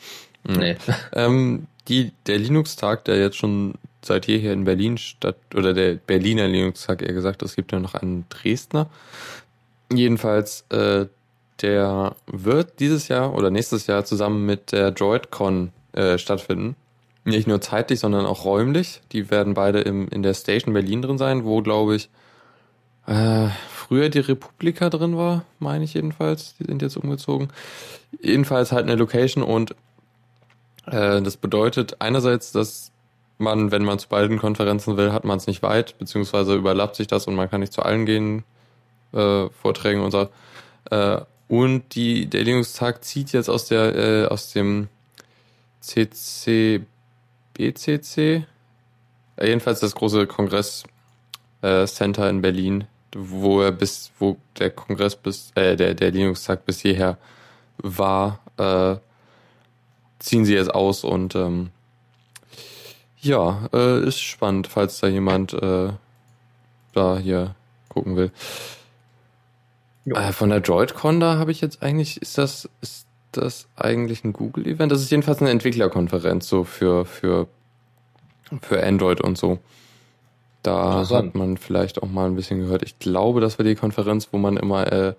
[0.44, 0.54] Mm.
[0.54, 0.76] Nee.
[1.14, 6.48] Ähm, die, der Linux-Tag, der jetzt schon seit jeher in Berlin statt, oder der Berliner
[6.48, 8.90] Linux-Tag eher gesagt, es gibt ja noch einen Dresdner.
[9.94, 11.06] Jedenfalls, äh,
[11.62, 16.76] der wird dieses Jahr oder nächstes Jahr zusammen mit der DroidCon äh, stattfinden.
[17.24, 19.02] Nicht nur zeitlich, sondern auch räumlich.
[19.12, 22.10] Die werden beide im, in der Station Berlin drin sein, wo, glaube ich,
[23.06, 26.56] äh, früher die Republika drin war, meine ich jedenfalls.
[26.58, 27.50] Die sind jetzt umgezogen.
[28.22, 29.76] Jedenfalls halt eine Location und
[30.88, 32.92] äh, das bedeutet einerseits, dass
[33.38, 37.08] man, wenn man zu beiden Konferenzen will, hat man es nicht weit, beziehungsweise überlappt sich
[37.08, 38.44] das und man kann nicht zu allen gehen,
[39.14, 40.30] äh, Vorträgen und so.
[40.90, 44.88] Äh, und die, der Linux-Tag zieht jetzt aus der, äh, aus dem
[45.82, 46.82] CC,
[47.54, 48.46] BCC,
[49.38, 50.84] äh, jedenfalls das große Kongress
[51.62, 52.86] äh, Center in Berlin,
[53.16, 57.18] wo er bis, wo der Kongress bis, äh, der, der Linux-Tag bis hierher
[57.78, 58.98] war, äh,
[60.20, 61.72] ziehen sie jetzt aus und ähm,
[63.20, 65.90] ja, äh, ist spannend, falls da jemand äh,
[66.94, 67.56] da hier
[67.90, 68.32] gucken will.
[70.06, 74.34] Äh, von der DroidCon da habe ich jetzt eigentlich, ist das, ist das eigentlich ein
[74.34, 74.92] Google-Event?
[74.92, 77.48] Das ist jedenfalls eine Entwicklerkonferenz so für, für,
[78.62, 79.60] für Android und so.
[80.64, 82.84] Da hat man vielleicht auch mal ein bisschen gehört.
[82.84, 85.16] Ich glaube, das war die Konferenz, wo man immer, äh,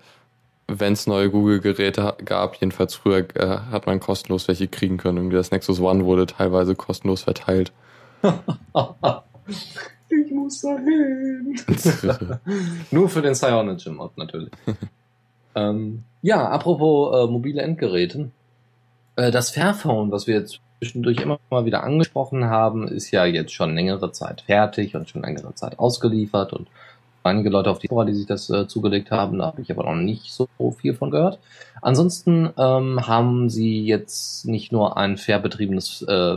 [0.67, 5.17] wenn es neue Google-Geräte gab, jedenfalls früher, äh, hat man kostenlos welche kriegen können.
[5.17, 7.73] Irgendwie das Nexus One wurde teilweise kostenlos verteilt.
[8.23, 8.31] ich
[10.31, 11.59] muss da hin.
[12.91, 14.51] Nur für den Cyanogen-Mod natürlich.
[15.55, 18.31] ähm, ja, apropos äh, mobile Endgeräte.
[19.15, 23.53] Äh, das Fairphone, was wir jetzt zwischendurch immer mal wieder angesprochen haben, ist ja jetzt
[23.53, 26.67] schon längere Zeit fertig und schon längere Zeit ausgeliefert und
[27.23, 29.83] einige Leute auf die Vorrat, die sich das äh, zugelegt haben, da habe ich aber
[29.83, 31.39] noch nicht so viel von gehört.
[31.81, 36.35] Ansonsten ähm, haben sie jetzt nicht nur ein fair betriebenes, äh,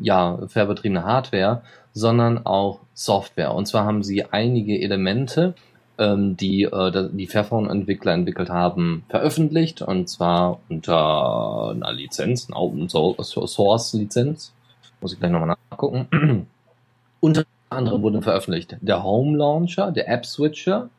[0.00, 3.54] ja, fair betriebene Hardware, sondern auch Software.
[3.54, 5.54] Und zwar haben sie einige Elemente,
[5.98, 9.82] ähm, die äh, die Fairphone-Entwickler entwickelt haben, veröffentlicht.
[9.82, 14.52] Und zwar unter einer Lizenz, einer Open Source Lizenz.
[15.00, 16.46] Muss ich gleich nochmal nachgucken.
[17.20, 20.90] unter anderem wurden veröffentlicht der Home Launcher, der App Switcher,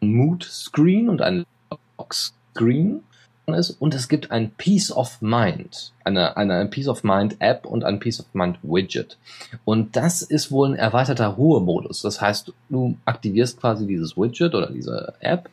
[0.00, 1.46] Mood Screen und ein
[1.98, 3.02] Lock Screen
[3.54, 7.84] ist und es gibt ein Peace of Mind, eine, eine Peace of Mind App und
[7.84, 9.18] ein Peace of Mind Widget.
[9.64, 12.02] Und das ist wohl ein erweiterter Ruhemodus.
[12.02, 15.48] Das heißt, du aktivierst quasi dieses Widget oder diese App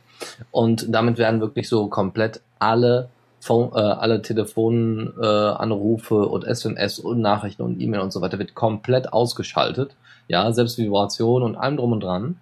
[0.51, 7.19] und damit werden wirklich so komplett alle Phone, äh, alle Telefonanrufe äh, und SMS und
[7.19, 9.95] Nachrichten und E-Mail und so weiter wird komplett ausgeschaltet.
[10.29, 12.37] Ja, selbst Vibration und allem drum und dran.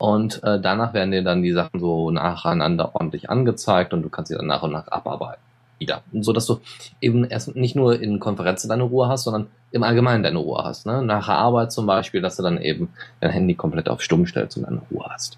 [0.00, 4.30] Und äh, danach werden dir dann die Sachen so nacheinander ordentlich angezeigt und du kannst
[4.30, 5.42] sie dann nach und nach abarbeiten.
[5.78, 6.00] Wieder.
[6.12, 6.60] So dass du
[7.02, 10.86] eben erst nicht nur in Konferenzen deine Ruhe hast, sondern im Allgemeinen deine Ruhe hast.
[10.86, 11.02] Ne?
[11.02, 12.88] Nach der Arbeit zum Beispiel, dass du dann eben
[13.20, 15.36] dein Handy komplett auf Stumm stellst und deine Ruhe hast.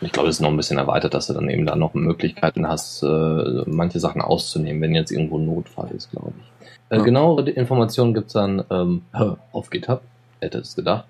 [0.00, 2.66] Ich glaube, das ist noch ein bisschen erweitert, dass du dann eben da noch Möglichkeiten
[2.66, 6.66] hast, äh, manche Sachen auszunehmen, wenn jetzt irgendwo ein Notfall ist, glaube ich.
[6.90, 7.04] Äh, Ja.
[7.04, 9.02] Genauere Informationen gibt's dann ähm,
[9.52, 10.02] auf GitHub,
[10.40, 11.04] hätte es gedacht.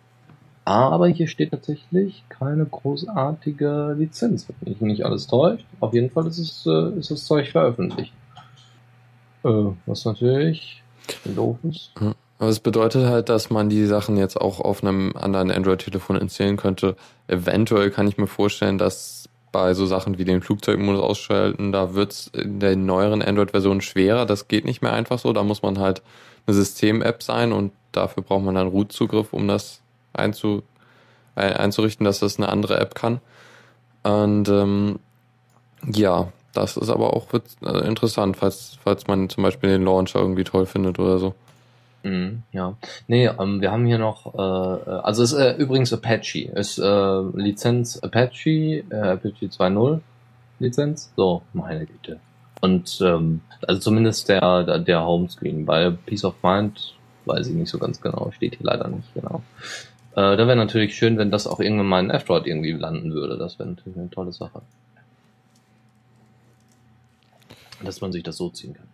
[0.66, 5.64] Aber hier steht tatsächlich keine großartige Lizenz, wenn mich nicht alles täuscht.
[5.78, 8.12] Auf jeden Fall ist, es, äh, ist das Zeug veröffentlicht.
[9.44, 10.82] Äh, was natürlich
[11.24, 11.92] doof ist.
[12.40, 16.56] Aber es bedeutet halt, dass man die Sachen jetzt auch auf einem anderen Android-Telefon installieren
[16.56, 16.96] könnte.
[17.28, 22.26] Eventuell kann ich mir vorstellen, dass bei so Sachen wie den Flugzeugmodus ausschalten, da wird's
[22.34, 24.26] in der neueren Android-Version schwerer.
[24.26, 25.32] Das geht nicht mehr einfach so.
[25.32, 26.02] Da muss man halt
[26.44, 29.80] eine System-App sein und dafür braucht man dann Root-Zugriff, um das
[30.16, 30.62] einzu,
[31.34, 33.20] ein, einzurichten, dass das eine andere App kann.
[34.02, 34.98] Und ähm,
[35.92, 40.44] ja, das ist aber auch äh, interessant, falls, falls man zum Beispiel den Launcher irgendwie
[40.44, 41.34] toll findet oder so.
[42.02, 42.76] Mhm, ja.
[43.08, 46.78] Nee, ähm, wir haben hier noch, äh, äh, also es ist äh, übrigens Apache, ist
[46.78, 50.00] äh, Lizenz Apache, äh, Apache 2.0
[50.60, 51.12] Lizenz.
[51.16, 52.20] So, meine Güte.
[52.60, 56.94] Und ähm, also zumindest der, der, der Homescreen, bei Peace of Mind
[57.26, 59.42] weiß ich nicht so ganz genau, steht hier leider nicht genau.
[60.16, 63.38] Äh, da wäre natürlich schön, wenn das auch irgendwann mal in F-Droid irgendwie landen würde.
[63.38, 64.62] Das wäre natürlich eine tolle Sache.
[67.84, 68.88] Dass man sich das so ziehen kann.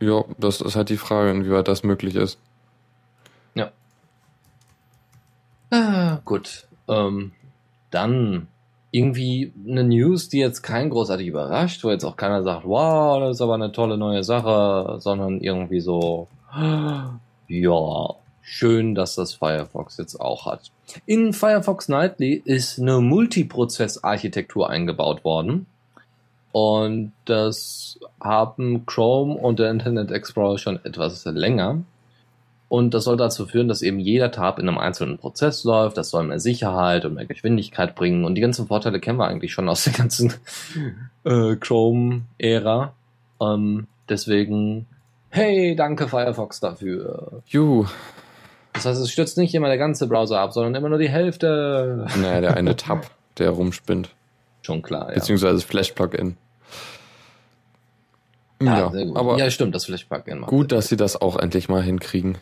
[0.00, 2.38] Ja, das ist halt die Frage, inwieweit das möglich ist.
[5.72, 6.66] Ah, gut.
[6.86, 7.32] Ähm,
[7.90, 8.48] dann
[8.90, 13.36] irgendwie eine News, die jetzt kein großartig überrascht, wo jetzt auch keiner sagt, wow, das
[13.36, 16.28] ist aber eine tolle neue Sache, sondern irgendwie so,
[17.48, 20.70] ja, schön, dass das Firefox jetzt auch hat.
[21.06, 25.66] In Firefox Nightly ist eine Multiprozess-Architektur eingebaut worden.
[26.52, 31.82] Und das haben Chrome und der Internet Explorer schon etwas länger.
[32.68, 35.96] Und das soll dazu führen, dass eben jeder Tab in einem einzelnen Prozess läuft.
[35.96, 38.24] Das soll mehr Sicherheit und mehr Geschwindigkeit bringen.
[38.24, 40.32] Und die ganzen Vorteile kennen wir eigentlich schon aus der ganzen
[41.24, 42.94] äh, Chrome-Ära.
[43.40, 44.86] Ähm, deswegen,
[45.28, 47.42] hey, danke Firefox dafür.
[47.46, 47.86] Juhu.
[48.72, 52.06] Das heißt, es stürzt nicht immer der ganze Browser ab, sondern immer nur die Hälfte.
[52.20, 54.10] Naja, der eine Tab, der rumspinnt.
[54.62, 55.14] Schon klar, ja.
[55.14, 56.36] Beziehungsweise das Flash-Plugin.
[58.62, 59.16] Ja, Ja, sehr gut.
[59.16, 62.38] aber ja, stimmt, das Flash-Plugin macht gut, dass sie das auch endlich mal hinkriegen.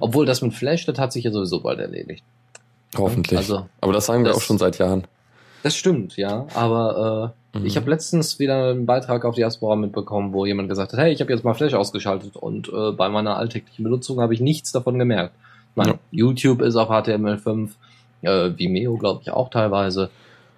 [0.00, 2.24] Obwohl das mit Flash, das hat sich ja sowieso bald erledigt.
[2.96, 3.38] Hoffentlich.
[3.38, 5.06] Also, aber das sagen wir das- auch schon seit Jahren.
[5.62, 6.46] Das stimmt, ja.
[6.54, 7.66] Aber äh, Mhm.
[7.66, 11.20] ich habe letztens wieder einen Beitrag auf Diaspora mitbekommen, wo jemand gesagt hat, hey, ich
[11.20, 14.98] habe jetzt mal Flash ausgeschaltet und äh, bei meiner alltäglichen Benutzung habe ich nichts davon
[14.98, 15.34] gemerkt.
[15.74, 15.94] Mein Ja.
[16.10, 17.70] YouTube ist auf HTML5,
[18.22, 20.10] äh, Vimeo glaube ich auch teilweise.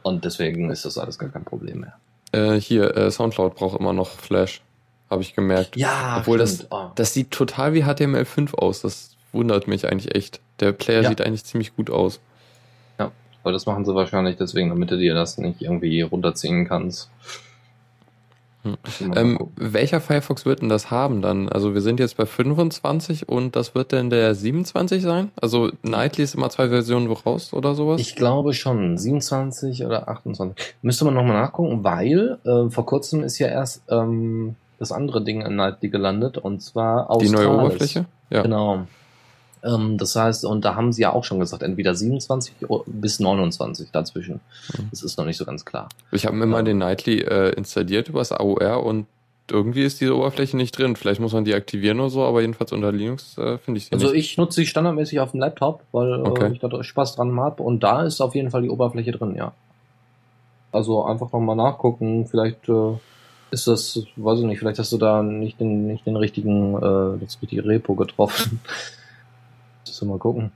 [0.03, 1.95] Und deswegen ist das alles gar kein Problem mehr.
[2.33, 4.63] Äh, hier, äh, Soundcloud braucht immer noch Flash.
[5.11, 5.77] Habe ich gemerkt.
[5.77, 6.69] Ja, Obwohl das- stimmt.
[6.71, 6.87] Oh.
[6.95, 8.83] Das sieht total wie HTML5 aus.
[8.83, 10.41] Das wundert mich eigentlich echt.
[10.61, 11.09] Der Player Ja.
[11.09, 12.21] sieht eigentlich ziemlich gut aus.
[13.49, 17.09] Aber das machen sie wahrscheinlich deswegen, damit du dir das nicht irgendwie runterziehen kannst.
[18.63, 18.77] Hm.
[19.17, 21.49] Ähm, welcher Firefox wird denn das haben dann?
[21.49, 25.31] Also wir sind jetzt bei 25 und das wird denn der 27 sein?
[25.41, 28.03] Also Nightly ist immer zwei Versionen voraus oder sowas?
[28.03, 30.55] Ich glaube schon, 27 oder 28.
[30.83, 35.41] Müsste man nochmal nachgucken, weil äh, vor kurzem ist ja erst ähm, das andere Ding
[35.41, 37.51] in Nightly gelandet und zwar Die neue.
[37.51, 38.05] Oberfläche?
[38.29, 38.43] Ja.
[38.43, 38.87] Genau.
[39.65, 43.21] Ähm, das heißt, und da haben sie ja auch schon gesagt, entweder 27 o- bis
[43.21, 44.41] 29 dazwischen.
[44.77, 44.89] Mhm.
[44.91, 45.89] Das ist noch nicht so ganz klar.
[46.13, 49.07] Ich habe mir mal den Nightly äh, installiert übers AOR und
[49.51, 50.95] irgendwie ist diese Oberfläche nicht drin.
[50.95, 53.93] Vielleicht muss man die aktivieren oder so, aber jedenfalls unter Linux äh, finde ich sie
[53.93, 54.17] Also nicht.
[54.33, 56.47] ich nutze sie standardmäßig auf dem Laptop, weil Okay.
[56.49, 59.35] äh, ich da Spaß dran habe und da ist auf jeden Fall die Oberfläche drin,
[59.37, 59.53] ja.
[60.71, 62.93] Also einfach nochmal nachgucken, vielleicht äh,
[63.51, 67.19] ist das, weiß ich nicht, vielleicht hast du da nicht den, nicht den richtigen, äh,
[67.25, 68.61] das richtige Repo getroffen.
[69.89, 70.53] Müssen wir mal gucken.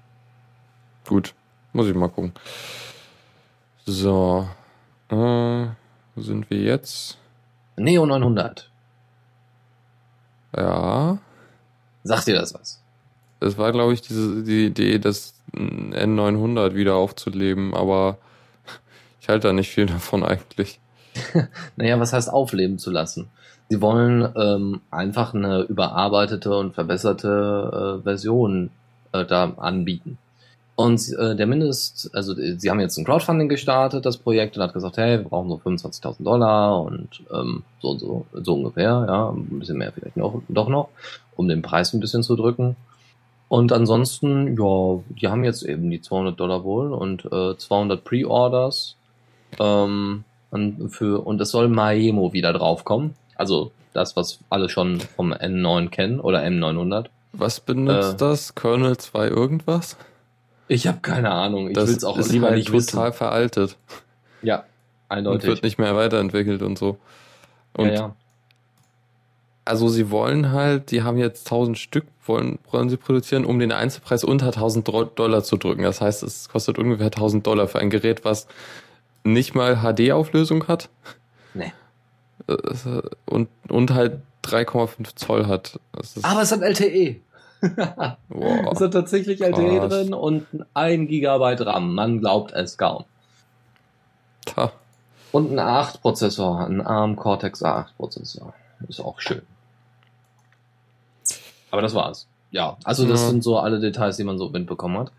[1.09, 1.35] Gut,
[1.73, 2.33] muss ich mal gucken.
[3.85, 4.47] So,
[5.09, 7.18] äh, wo sind wir jetzt?
[7.77, 8.71] Neo 900.
[10.57, 11.18] Ja,
[12.05, 12.83] Sagt dir das was?
[13.40, 18.18] es war glaube ich diese die Idee, das N900 wieder aufzuleben, aber
[19.21, 20.79] ich halte da nicht viel davon eigentlich.
[21.77, 23.29] Naja, was heißt aufleben zu lassen?
[23.68, 28.71] Sie wollen ähm, einfach eine überarbeitete und verbesserte äh, Version
[29.12, 30.18] äh, da anbieten.
[30.75, 34.72] Und äh, der Mindest, also sie haben jetzt ein Crowdfunding gestartet, das Projekt, und hat
[34.72, 39.31] gesagt, hey, wir brauchen so 25.000 Dollar und ähm, so und so, so ungefähr, ja,
[39.31, 40.88] ein bisschen mehr vielleicht noch, doch noch,
[41.37, 42.77] um den Preis ein bisschen zu drücken.
[43.48, 48.96] Und ansonsten, ja, die haben jetzt eben die 200 Dollar wohl und äh, 200 Pre-Orders.
[49.61, 53.14] Ähm, und, für, und es soll Maemo wieder draufkommen.
[53.37, 57.07] Also das, was alle schon vom N9 kennen oder M900.
[57.33, 58.16] Was benutzt Äh.
[58.18, 58.55] das?
[58.55, 59.97] Kernel 2 irgendwas?
[60.68, 61.68] Ich habe keine Ahnung.
[61.68, 63.12] Ich das will es auch ist lieber halt nicht total wissen.
[63.18, 63.77] veraltet
[64.42, 64.64] Ja, und
[65.09, 65.49] eindeutig.
[65.49, 66.99] wird nicht mehr weiterentwickelt und so.
[67.75, 68.16] Und ja, ja.
[69.64, 73.73] also sie wollen halt, die haben jetzt 1000 Stück, wollen, wollen sie produzieren, um den
[73.73, 75.83] Einzelpreis unter 1000 Dro- Dollar zu drücken.
[75.83, 78.47] Das heißt, es kostet ungefähr 1000 Dollar für ein Gerät, was
[79.25, 80.88] nicht mal HD-Auflösung hat
[81.55, 81.73] Nee.
[82.49, 85.79] äh, und, und halt 3,5 Zoll hat.
[86.23, 87.21] Aber es hat LTE.
[88.29, 89.89] boah, es hat tatsächlich LTE krass.
[89.93, 91.95] drin und ein Gigabyte RAM.
[91.95, 93.05] Man glaubt es kaum.
[94.47, 94.73] ta.
[95.31, 98.53] Und ein A8-Prozessor, ein ARM Cortex A8-Prozessor.
[98.89, 99.43] Ist auch schön.
[101.71, 102.27] Aber das war's.
[102.51, 103.29] Ja, also das Ja.
[103.29, 105.13] sind so alle Details, die man so mitbekommen hat.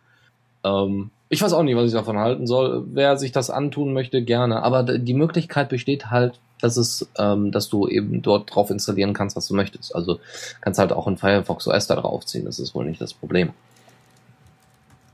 [0.63, 2.83] Ähm, ich weiß auch nicht, was ich davon halten soll.
[2.93, 4.61] Wer sich das antun möchte, gerne.
[4.61, 9.35] Aber die Möglichkeit besteht halt, dass es, ähm, dass du eben dort drauf installieren kannst,
[9.35, 9.93] was du möchtest.
[9.95, 10.19] Also
[10.61, 12.45] kannst halt auch in Firefox OS da draufziehen.
[12.45, 13.51] Das ist wohl nicht das Problem.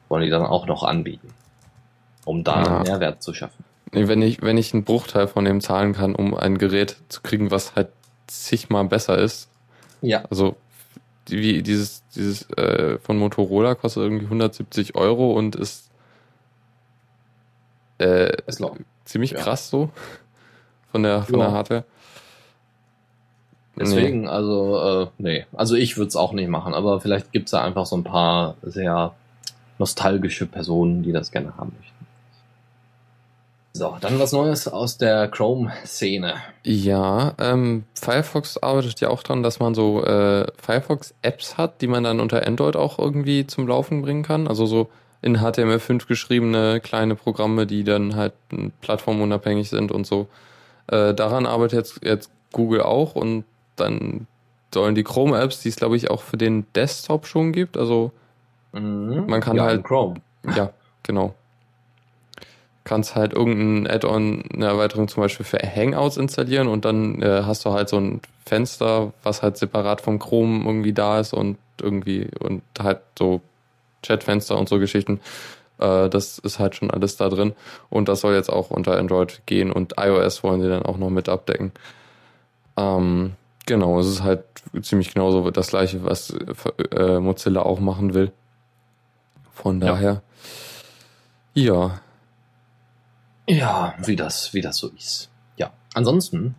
[0.10, 1.30] Wollen die dann auch noch anbieten,
[2.26, 2.80] um da Ja.
[2.84, 3.64] Mehrwert zu schaffen.
[3.92, 7.50] Wenn ich, wenn ich einen Bruchteil von dem zahlen kann, um ein Gerät zu kriegen,
[7.50, 7.90] was halt
[8.28, 9.50] zigmal besser ist.
[10.02, 10.24] Ja.
[10.30, 10.56] Also
[11.28, 15.90] wie dieses, dieses äh, von Motorola kostet irgendwie 170 Euro und ist
[18.00, 18.64] äh, Ist
[19.06, 19.40] ziemlich Ja.
[19.40, 19.90] krass so
[20.92, 21.46] von der von Ja.
[21.46, 21.84] der Hardware.
[23.78, 25.46] Deswegen, also, äh, nee.
[25.54, 28.56] Also ich würde es auch nicht machen, aber vielleicht gibt's da einfach so ein paar
[28.62, 29.14] sehr
[29.78, 32.00] nostalgische Personen, die das gerne haben möchten.
[33.72, 36.34] So, dann was Neues aus der Chrome-Szene.
[36.66, 42.04] Ja, ähm, Firefox arbeitet ja auch daran, dass man so äh, Firefox-Apps hat, die man
[42.04, 44.48] dann unter Android auch irgendwie zum Laufen bringen kann.
[44.48, 44.90] Also so
[45.22, 48.34] in HTML5 geschriebene kleine Programme, die dann halt
[48.82, 50.28] plattformunabhängig sind und so.
[50.92, 54.28] Äh, daran arbeitet jetzt, jetzt Google auch und dann
[54.74, 58.12] sollen die Chrome-Apps, die es glaube ich auch für den Desktop schon gibt, also
[58.72, 59.26] mhm.
[59.28, 60.16] man kann ja, halt Chrome.
[60.56, 60.72] Ja,
[61.04, 61.34] genau
[62.90, 67.64] kannst halt irgendein Add-on, eine Erweiterung zum Beispiel für Hangouts installieren und dann äh, hast
[67.64, 72.28] du halt so ein Fenster, was halt separat vom Chrome irgendwie da ist und irgendwie
[72.40, 73.42] und halt so
[74.02, 75.20] Chatfenster und so Geschichten.
[75.80, 77.54] Äh, das ist halt schon alles da drin
[77.90, 81.10] und das soll jetzt auch unter Android gehen und iOS wollen sie dann auch noch
[81.10, 81.72] mit abdecken.
[82.78, 83.34] Ähm,
[83.66, 84.44] genau, es ist halt
[84.82, 86.34] ziemlich genauso das gleiche, was
[86.92, 88.32] äh, Mozilla auch machen will.
[89.54, 90.22] Von daher,
[91.54, 92.00] ja.
[93.48, 95.30] ja wie das, wie das so ist.
[95.58, 96.56] Ja, ansonsten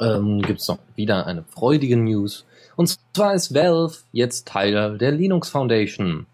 [0.00, 2.44] ähm, gibt noch wieder eine freudige News.
[2.76, 6.26] Und zwar ist Valve jetzt Teil der Linux Foundation.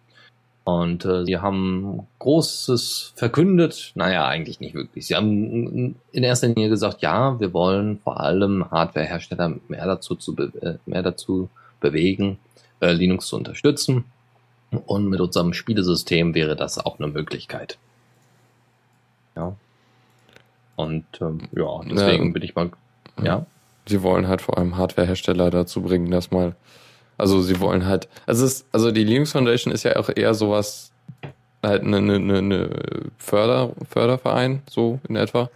[0.65, 3.93] Und äh, sie haben Großes verkündet.
[3.95, 5.07] Naja, eigentlich nicht wirklich.
[5.07, 10.37] Sie haben in erster Linie gesagt, ja, wir wollen vor allem Hardwarehersteller mehr dazu, zu
[10.37, 11.49] äh, mehr dazu
[11.81, 12.39] bewegen,
[12.81, 14.05] äh, Linux zu unterstützen.
[14.71, 17.79] Und mit unserem Spielesystem wäre das auch eine Möglichkeit.
[19.35, 19.57] Ja.
[20.77, 22.33] Und ähm, ja, deswegen ja.
[22.33, 22.71] bin ich mal,
[23.23, 23.47] ja.
[23.87, 26.55] Sie wollen halt vor allem Hardwarehersteller dazu bringen, dass mal,
[27.21, 30.91] also sie wollen halt, also es, also die Linux Foundation ist ja auch eher sowas,
[31.63, 32.71] halt eine, eine, eine
[33.19, 35.51] Förder, Förderverein, so in etwa.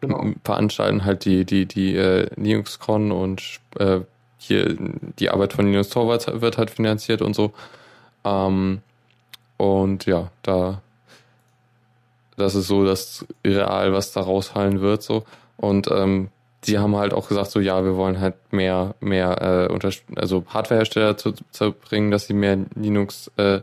[0.00, 0.32] Genau.
[0.42, 4.00] Veranstalten halt die, die, die äh, LinuxCon und äh,
[4.38, 4.76] hier
[5.18, 7.52] die Arbeit von Linux Torvalds wird halt finanziert und so.
[8.24, 8.80] Ähm,
[9.58, 10.80] und ja, da
[12.36, 15.24] das ist so das Real, was da rausfallen wird, so.
[15.56, 16.28] Und ähm,
[16.64, 21.16] die haben halt auch gesagt, so ja, wir wollen halt mehr, mehr äh, also Hardwarehersteller
[21.16, 23.60] zu, zu bringen, dass sie mehr Linux äh,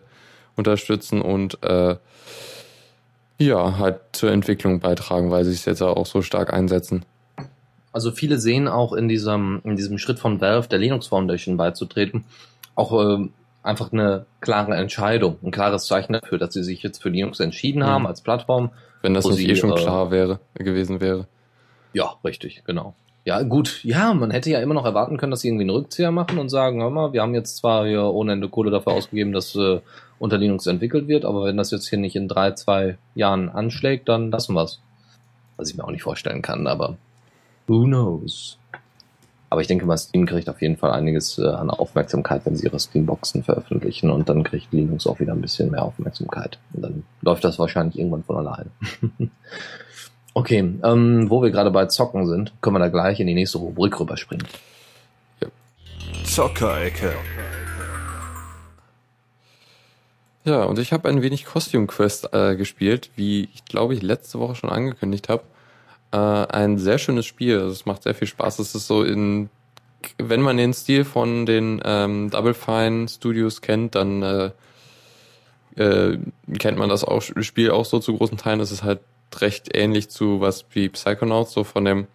[0.56, 1.96] unterstützen und äh,
[3.38, 7.06] ja, halt zur Entwicklung beitragen, weil sie es jetzt auch so stark einsetzen.
[7.94, 12.26] Also viele sehen auch in diesem, in diesem Schritt von Valve, der Linux Foundation beizutreten,
[12.76, 13.30] auch äh,
[13.64, 17.86] einfach eine klare Entscheidung, ein klares Zeichen dafür, dass sie sich jetzt für Linux entschieden
[17.86, 18.08] haben mhm.
[18.08, 18.72] als Plattform.
[19.02, 21.28] Wenn das nicht sie, eh schon äh, klar wäre, gewesen wäre.
[21.94, 22.94] Ja, richtig, genau.
[23.26, 26.12] Ja, gut, ja, man hätte ja immer noch erwarten können, dass sie irgendwie einen Rückzieher
[26.12, 29.34] machen und sagen, hör mal, wir haben jetzt zwar hier ohne Ende Kohle dafür ausgegeben,
[29.34, 29.82] dass äh,
[30.20, 34.10] unter Linux entwickelt wird, aber wenn das jetzt hier nicht in drei, zwei Jahren anschlägt,
[34.10, 34.80] dann lassen wir's.
[35.58, 36.98] Was ich mir auch nicht vorstellen kann, aber
[37.68, 38.58] who knows?
[39.50, 42.66] Aber ich denke mal, Steam kriegt auf jeden Fall einiges äh, an Aufmerksamkeit, wenn sie
[42.66, 46.60] ihre Steamboxen veröffentlichen und dann kriegt Linux auch wieder ein bisschen mehr Aufmerksamkeit.
[46.74, 48.72] Und dann läuft das wahrscheinlich irgendwann von allein.
[50.40, 53.58] okay, ähm, wo wir gerade bei Zocken sind, können wir da gleich in die nächste
[53.58, 54.48] Rubrik rüberspringen.
[55.42, 55.48] Ja.
[56.24, 57.14] Zockerecke.
[60.46, 64.40] Ja, und ich habe ein wenig Costume Quest äh, gespielt, wie ich glaube ich letzte
[64.40, 65.44] Woche schon angekündigt habe.
[66.12, 67.60] Äh, ein sehr schönes Spiel.
[67.60, 68.60] Also es macht sehr viel Spaß.
[68.60, 69.50] Es ist so in,
[70.18, 74.52] wenn man den Stil von den ähm, Double Fine Studios kennt, dann äh,
[75.76, 76.18] äh,
[76.58, 78.62] kennt man das auch, Spiel auch so zu großen Teilen.
[78.62, 79.02] Es ist halt
[79.38, 82.08] recht ähnlich zu was wie Psychonauts, so von dem,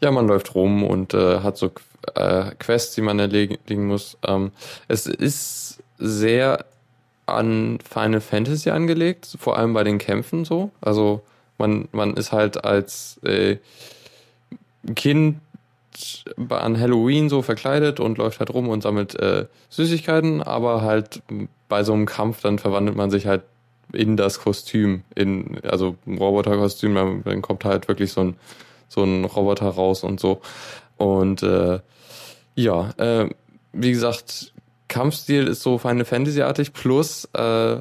[0.00, 1.70] ja, man läuft rum und äh, hat so
[2.14, 4.16] äh, Quests, die man erledigen muss.
[4.26, 4.52] Ähm,
[4.88, 6.64] es ist sehr
[7.26, 10.70] an Final Fantasy angelegt, vor allem bei den Kämpfen so.
[10.80, 11.22] Also
[11.58, 13.56] man, man ist halt als äh,
[14.94, 15.40] Kind
[16.50, 21.22] an Halloween so verkleidet und läuft halt rum und sammelt äh, Süßigkeiten, aber halt
[21.68, 23.42] bei so einem Kampf dann verwandelt man sich halt
[23.92, 28.36] in das Kostüm, in also ein Roboterkostüm, dann, dann kommt halt wirklich so ein
[28.88, 30.40] so ein Roboter raus und so.
[30.96, 31.80] Und äh,
[32.54, 33.28] ja, äh,
[33.72, 34.52] wie gesagt,
[34.88, 37.80] Kampfstil ist so Final Fantasy-artig plus äh,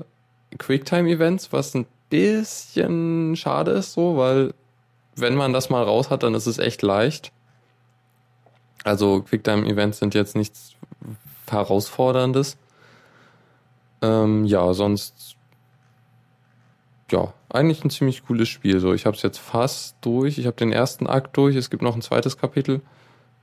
[0.58, 4.54] Quicktime-Events, was ein bisschen schade ist so, weil
[5.16, 7.32] wenn man das mal raus hat, dann ist es echt leicht.
[8.84, 10.74] Also Quicktime-Events sind jetzt nichts
[11.50, 12.58] herausforderndes.
[14.02, 15.35] Ähm, ja, sonst
[17.12, 18.80] ja, eigentlich ein ziemlich cooles Spiel.
[18.80, 20.38] So, ich habe es jetzt fast durch.
[20.38, 21.56] Ich habe den ersten Akt durch.
[21.56, 22.82] Es gibt noch ein zweites Kapitel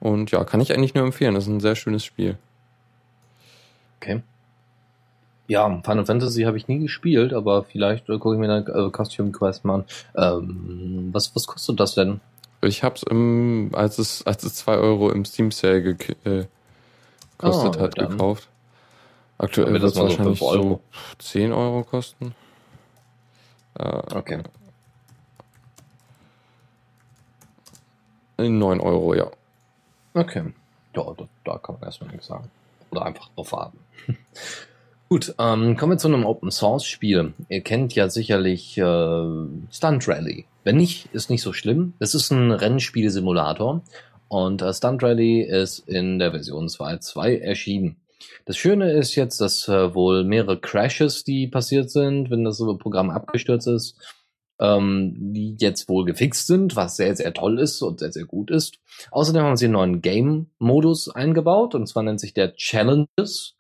[0.01, 1.35] und ja, kann ich eigentlich nur empfehlen.
[1.35, 2.37] Das ist ein sehr schönes Spiel.
[4.01, 4.23] Okay.
[5.47, 8.91] Ja, Final Fantasy habe ich nie gespielt, aber vielleicht äh, gucke ich mir dann äh,
[8.91, 9.85] Costume Quest mal an.
[10.17, 12.21] Ähm, was, was kostet das denn?
[12.63, 16.47] Ich habe im, als es, als es zwei Euro im Steam Sale ge äh,
[17.39, 18.11] gekostet oh, hat, dann.
[18.11, 18.49] gekauft.
[19.39, 20.63] Aktuell wird es wahrscheinlich 5 Euro.
[20.63, 20.81] so
[21.19, 22.35] 10 Euro kosten.
[23.79, 24.43] Äh, Okay.
[28.39, 29.31] 9 Euro, ja.
[30.15, 30.53] Okay.
[30.95, 32.51] Ja, da, da kann man erstmal nichts sagen.
[32.91, 33.79] Oder einfach drauf warten.
[35.09, 37.35] Gut, ähm, kommen wir zu einem Open Source Spiel.
[37.49, 39.27] Ihr kennt ja sicherlich äh,
[39.71, 40.47] Stunt Rally.
[40.65, 41.93] Wenn nicht, ist nicht so schlimm.
[41.99, 43.83] Es ist ein Rennspielsimulator
[44.29, 47.97] und äh, Stunt Rally ist in der Version 2.2 erschienen.
[48.45, 53.11] Das Schöne ist jetzt, dass äh, wohl mehrere Crashes, die passiert sind, wenn das Programm
[53.11, 53.97] abgestürzt ist,
[54.61, 58.51] ähm, die jetzt wohl gefixt sind, was sehr, sehr toll ist und sehr, sehr gut
[58.51, 58.79] ist.
[59.11, 63.57] Außerdem haben sie einen neuen Game-Modus eingebaut, und zwar nennt sich der Challenges,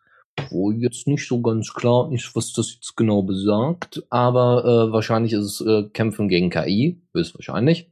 [0.48, 5.32] wo jetzt nicht so ganz klar ist, was das jetzt genau besagt, aber äh, wahrscheinlich
[5.32, 7.90] ist es äh, Kämpfen gegen KI, höchstwahrscheinlich.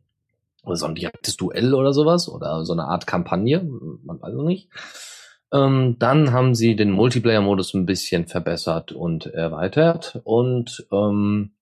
[0.62, 3.62] Oder so ein direktes Duell oder sowas, oder so eine Art Kampagne,
[4.04, 4.68] man weiß es nicht.
[5.52, 11.52] Ähm, dann haben sie den Multiplayer-Modus ein bisschen verbessert und erweitert und ähm,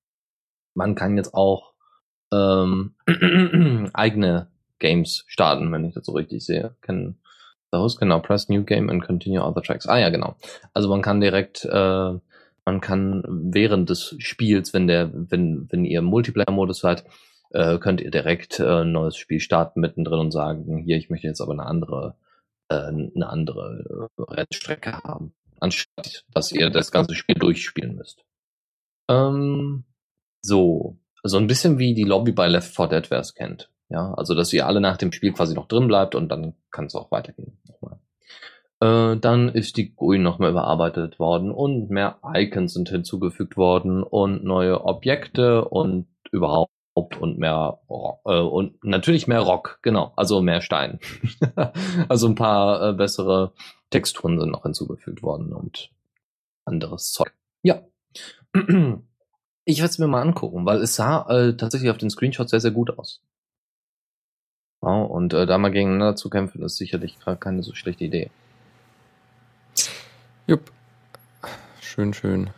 [0.75, 1.73] man kann jetzt auch
[2.33, 2.95] ähm,
[3.95, 6.77] eigene Games starten, wenn ich das so richtig sehe.
[6.81, 7.17] Can,
[7.73, 9.87] the host now press new game and continue other tracks.
[9.87, 10.37] Ah ja, genau.
[10.75, 12.13] Also man kann direkt, äh,
[12.65, 17.05] man kann während des Spiels, wenn der, wenn, wenn ihr Multiplayer-Modus seid,
[17.51, 21.27] äh, könnt ihr direkt äh, ein neues Spiel starten mittendrin und sagen, hier, ich möchte
[21.27, 22.15] jetzt aber eine andere,
[22.75, 28.25] eine andere äh, Rennstrecke haben, anstatt dass ihr das ganze Spiel durchspielen müsst.
[29.09, 29.85] Ähm,
[30.43, 33.71] so, so ein bisschen wie die Lobby bei Left 4 Dead, wer es kennt.
[33.91, 36.87] Ja, also dass ihr alle nach dem Spiel quasi noch drin bleibt und dann kann
[36.87, 37.59] es auch weitergehen.
[37.67, 37.99] Nochmal.
[38.81, 44.45] Äh, dann ist die GUI nochmal überarbeitet worden und mehr Icons sind hinzugefügt worden und
[44.45, 50.61] neue Objekte und überhaupt und mehr Rock, äh, und natürlich mehr Rock, genau, also mehr
[50.61, 50.99] Stein.
[52.09, 53.53] also ein paar äh, bessere
[53.91, 55.91] Texturen sind noch hinzugefügt worden und
[56.65, 57.33] anderes Zeug.
[57.63, 57.83] Ja.
[59.71, 62.61] Ich werde es mir mal angucken, weil es sah äh, tatsächlich auf den Screenshots sehr,
[62.61, 63.21] sehr gut aus.
[64.81, 68.31] Ja, und äh, da mal gegeneinander zu kämpfen, ist sicherlich keine so schlechte Idee.
[70.47, 70.73] Jupp.
[71.83, 72.49] Schön, schön.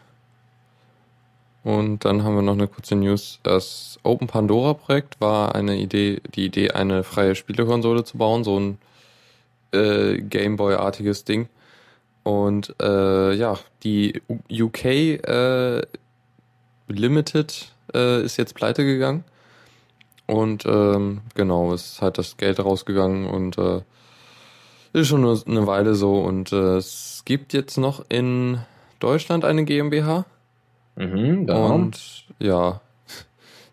[1.63, 3.39] Und dann haben wir noch eine kurze News.
[3.43, 8.59] Das Open Pandora Projekt war eine Idee, die Idee, eine freie Spielekonsole zu bauen, so
[8.59, 8.79] ein
[9.73, 11.49] äh, Gameboy-artiges Ding.
[12.23, 15.83] Und äh, ja, die UK äh,
[16.89, 19.25] Limited äh, ist jetzt pleite gegangen.
[20.27, 23.83] Und ähm, genau, es ist halt das Geld rausgegangen und äh,
[24.93, 26.21] ist schon eine, eine Weile so.
[26.21, 28.61] Und äh, es gibt jetzt noch in
[29.01, 30.25] Deutschland eine GmbH.
[31.01, 31.75] Mhm, genau.
[31.75, 32.81] Und ja,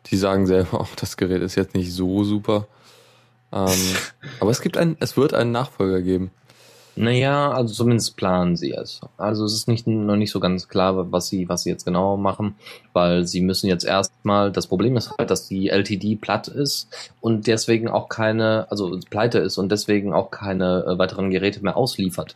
[0.08, 2.68] die sagen selber auch, das Gerät ist jetzt nicht so super.
[3.52, 3.68] Ähm,
[4.40, 6.32] aber es gibt ein, es wird einen Nachfolger geben.
[6.96, 9.02] Naja, also zumindest planen sie es.
[9.18, 12.18] Also es ist nicht, noch nicht so ganz klar, was sie, was sie jetzt genau
[12.18, 12.56] machen,
[12.92, 16.90] weil sie müssen jetzt erstmal, das Problem ist halt, dass die LTD platt ist
[17.22, 21.78] und deswegen auch keine, also pleite ist und deswegen auch keine äh, weiteren Geräte mehr
[21.78, 22.36] ausliefert.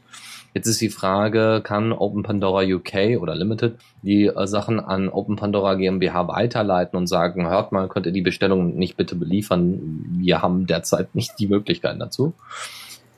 [0.53, 5.37] Jetzt ist die Frage, kann Open Pandora UK oder Limited die äh, Sachen an Open
[5.37, 10.05] Pandora GmbH weiterleiten und sagen, hört mal, könnt ihr die Bestellung nicht bitte beliefern?
[10.19, 12.33] Wir haben derzeit nicht die Möglichkeiten dazu.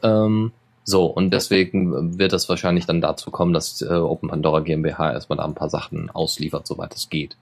[0.03, 0.51] Ähm,
[0.83, 5.37] so, und deswegen wird es wahrscheinlich dann dazu kommen, dass äh, Open Pandora GmbH erstmal
[5.37, 7.37] da ein paar Sachen ausliefert, soweit es geht.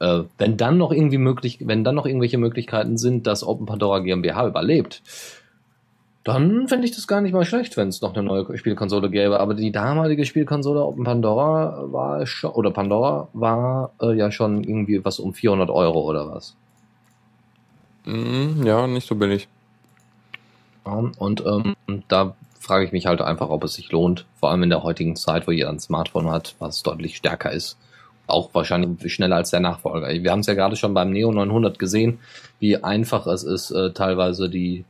[0.00, 4.00] Äh, wenn dann noch irgendwie möglich, wenn dann noch irgendwelche Möglichkeiten sind, dass Open Pandora
[4.00, 5.02] GmbH überlebt,
[6.28, 9.40] dann fände ich das gar nicht mal schlecht, wenn es noch eine neue Spielkonsole gäbe.
[9.40, 15.04] Aber die damalige Spielkonsole Open Pandora war schon, oder Pandora war äh, ja schon irgendwie
[15.04, 16.54] was um 400 Euro oder was.
[18.04, 19.48] Mm, ja, nicht so billig.
[20.84, 21.74] Und ähm,
[22.08, 25.16] da frage ich mich halt einfach, ob es sich lohnt, vor allem in der heutigen
[25.16, 27.78] Zeit, wo jeder ein Smartphone hat, was deutlich stärker ist.
[28.26, 30.08] Auch wahrscheinlich schneller als der Nachfolger.
[30.08, 32.18] Wir haben es ja gerade schon beim Neo 900 gesehen,
[32.60, 34.84] wie einfach es ist, äh, teilweise die,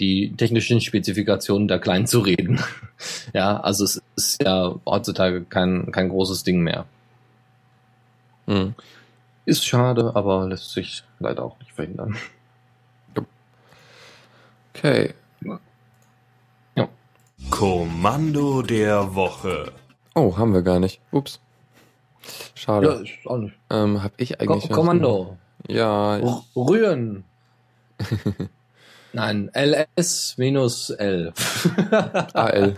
[0.00, 2.60] die technischen Spezifikationen der Kleinen zu reden.
[3.32, 6.84] ja, also es ist ja heutzutage kein, kein großes Ding mehr.
[8.46, 8.74] Hm.
[9.44, 12.16] Ist schade, aber lässt sich leider auch nicht verhindern.
[14.74, 15.14] Okay.
[17.50, 19.72] Kommando der Woche.
[20.14, 21.00] Oh, haben wir gar nicht.
[21.12, 21.40] Ups.
[22.54, 22.88] Schade.
[22.88, 23.54] Ja, ist auch nicht.
[23.70, 24.70] Ähm, hab ich Ko eigentlich.
[24.70, 25.38] was Kommando.
[25.66, 27.24] Ja, ich, R- Rühren.
[29.12, 31.32] Nein, LS minus L.
[32.34, 32.74] AL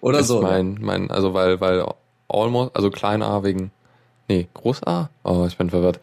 [0.00, 0.42] Oder ist so.
[0.42, 1.84] mein, mein, also weil, weil
[2.28, 3.70] almost, also klein A wegen,
[4.28, 5.08] nee, groß A?
[5.22, 6.00] Oh, ich bin verwirrt.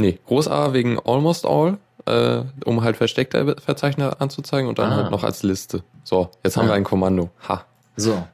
[0.00, 1.76] Nee, groß A wegen almost all,
[2.06, 4.96] äh, um halt versteckte Verzeichner anzuzeigen und dann Ah.
[4.96, 5.84] halt noch als Liste.
[6.04, 6.70] So, jetzt haben Ah.
[6.70, 7.30] wir ein Kommando.
[7.48, 7.64] Ha.
[7.96, 8.26] So.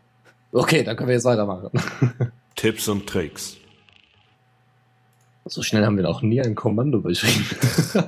[0.53, 1.71] Okay, dann können wir jetzt weitermachen.
[2.55, 3.57] Tipps und Tricks.
[5.49, 7.47] So schnell haben wir noch nie ein Kommando beschrieben.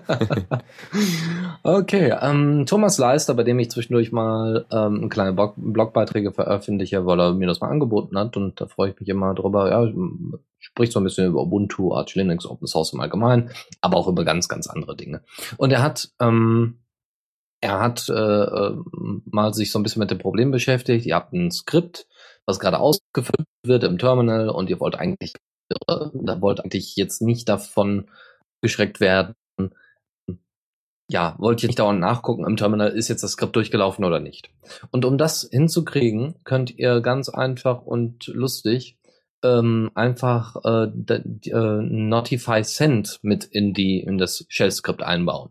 [1.63, 7.21] okay, ähm, Thomas Leister, bei dem ich zwischendurch mal ähm, kleine Blog Blogbeiträge veröffentliche, weil
[7.21, 9.71] er mir das mal angeboten hat und da freue ich mich immer drüber.
[9.71, 9.91] Ja,
[10.59, 14.25] spricht so ein bisschen über Ubuntu, Arch Linux, Open Source im Allgemeinen, aber auch über
[14.25, 15.23] ganz, ganz andere Dinge.
[15.57, 16.81] Und er hat ähm,
[17.61, 18.77] er hat äh, äh
[19.25, 21.07] mal sich so ein bisschen mit dem Problem beschäftigt.
[21.07, 22.07] Ihr habt ein Skript,
[22.47, 25.33] was gerade ausgeführt wird im Terminal und ihr wollt eigentlich
[25.87, 28.09] da wollte eigentlich jetzt nicht davon
[28.61, 29.35] geschreckt werden.
[31.09, 34.51] Ja, wollte ich nicht dauernd nachgucken im Terminal, ist jetzt das Skript durchgelaufen oder nicht.
[34.93, 38.97] Und um das hinzukriegen, könnt ihr ganz einfach und lustig
[39.43, 45.51] ähm, einfach äh, äh, Notify Send mit in die in das Shell-Skript einbauen.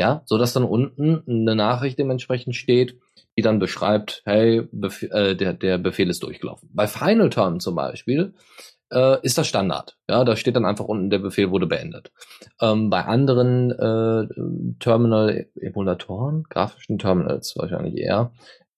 [0.00, 2.98] Ja, so dass dann unten eine Nachricht dementsprechend steht,
[3.36, 6.70] die dann beschreibt, hey, Bef äh, der, der Befehl ist durchgelaufen.
[6.72, 8.34] Bei Final Turn zum Beispiel
[8.92, 9.96] äh, ist das Standard.
[10.08, 12.12] Ja, da steht dann einfach unten, der Befehl wurde beendet.
[12.60, 14.26] Ähm, bei anderen äh,
[14.78, 18.32] Terminal-Emulatoren, grafischen Terminals wahrscheinlich eher,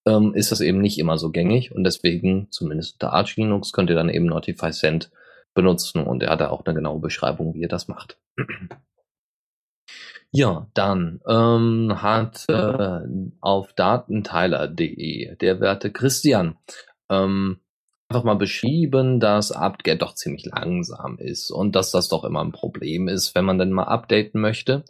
[0.07, 3.91] ähm, ist das eben nicht immer so gängig und deswegen, zumindest unter Arch Linux, könnt
[3.91, 5.11] ihr dann eben Notify Send
[5.55, 8.19] benutzen und er hat da auch eine genaue Beschreibung, wie ihr das macht.
[10.33, 13.01] Ja, dann ähm, hat äh,
[13.41, 16.59] auf datenteiler.de der werte Christian
[17.09, 17.61] ähm,
[18.09, 22.53] einfach mal beschrieben, dass apt-get doch ziemlich langsam ist und dass das doch immer ein
[22.53, 24.85] Problem ist, wenn man dann mal updaten möchte.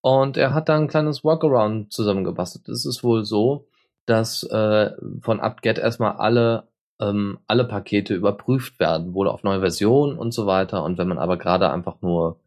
[0.00, 2.68] Und er hat da ein kleines Workaround zusammengebastelt.
[2.68, 3.68] Es ist wohl so,
[4.04, 4.90] dass äh,
[5.20, 6.68] von apt-get erstmal alle
[7.00, 10.82] ähm, alle Pakete überprüft werden, wohl auf neue Versionen und so weiter.
[10.82, 12.40] Und wenn man aber gerade einfach nur,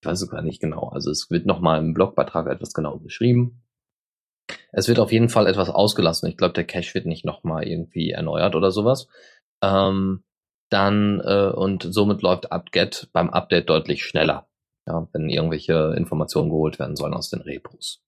[0.00, 3.62] ich weiß es gar nicht genau, also es wird nochmal im Blogbeitrag etwas genau beschrieben.
[4.72, 6.28] Es wird auf jeden Fall etwas ausgelassen.
[6.28, 9.08] Ich glaube, der Cache wird nicht nochmal irgendwie erneuert oder sowas
[9.64, 10.24] ähm,
[10.70, 14.46] dann äh, und somit läuft apt-get beim Update deutlich schneller,
[14.86, 18.00] ja, wenn irgendwelche Informationen geholt werden sollen aus den Repos.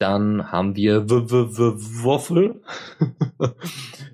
[0.00, 2.60] Dann haben wir w -w -w Waffle.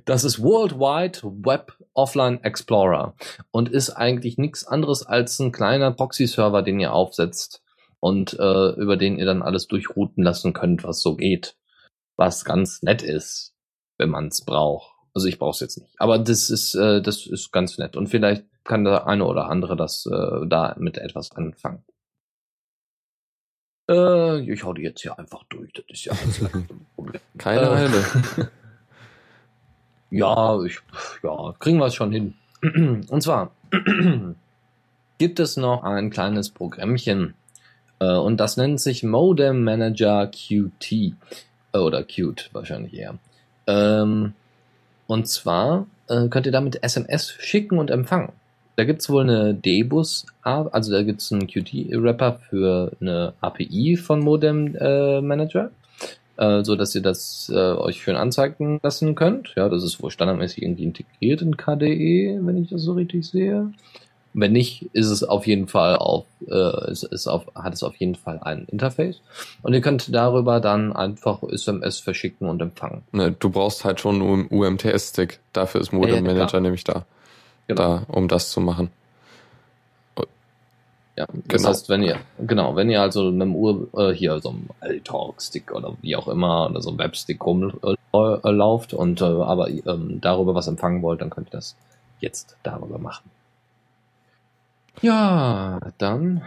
[0.06, 3.14] das ist World Wide Web Offline Explorer
[3.50, 7.62] und ist eigentlich nichts anderes als ein kleiner Proxy-Server, den ihr aufsetzt
[8.00, 11.56] und äh, über den ihr dann alles durchrouten lassen könnt, was so geht.
[12.16, 13.54] Was ganz nett ist,
[13.98, 14.93] wenn man es braucht.
[15.14, 15.94] Also ich brauche es jetzt nicht.
[15.98, 17.96] Aber das ist, äh, das ist ganz nett.
[17.96, 21.84] Und vielleicht kann der eine oder andere das äh, da mit etwas anfangen.
[23.88, 25.72] Äh, ich hau die jetzt hier einfach durch.
[25.72, 26.40] Das ist ja alles
[26.96, 27.20] Problem.
[27.38, 28.04] Keine äh, Eile.
[30.10, 30.80] ja, ich,
[31.22, 32.34] ja, kriegen wir es schon hin.
[33.08, 33.52] Und zwar
[35.18, 37.34] gibt es noch ein kleines Programmchen.
[38.00, 40.92] Äh, und das nennt sich Modem Manager QT.
[40.92, 43.18] Äh, oder Qt wahrscheinlich eher.
[43.66, 44.34] Ähm,
[45.06, 48.32] und zwar äh, könnt ihr damit SMS schicken und empfangen.
[48.76, 54.74] Da gibt's wohl eine D-Bus, also da gibt's einen Qt-Wrapper für eine API von Modem
[54.74, 55.70] äh, Manager,
[56.38, 59.52] äh, so dass ihr das äh, euch schön anzeigen lassen könnt.
[59.56, 63.72] Ja, das ist wohl standardmäßig irgendwie integriert in KDE, wenn ich das so richtig sehe.
[64.36, 67.94] Wenn nicht, ist es auf jeden Fall auf, äh, ist, ist auf, hat es auf
[67.96, 69.20] jeden Fall ein Interface.
[69.62, 73.02] Und ihr könnt darüber dann einfach SMS verschicken und empfangen.
[73.12, 75.38] Ne, du brauchst halt schon einen UMTS-Stick.
[75.52, 77.06] Dafür ist Modem ja, ja, Manager nämlich da.
[77.68, 77.80] Genau.
[77.80, 78.90] Da, um das zu machen.
[81.16, 81.68] Ja, das genau.
[81.68, 85.96] heißt, wenn ihr, genau, wenn ihr also einem Uhr, äh, hier so einem L-Talk-Stick oder
[86.02, 90.66] wie auch immer, oder so einem Webstick rumlauft äh, und äh, aber ähm, darüber was
[90.66, 91.76] empfangen wollt, dann könnt ihr das
[92.18, 93.30] jetzt darüber machen.
[95.02, 96.42] Ja, dann.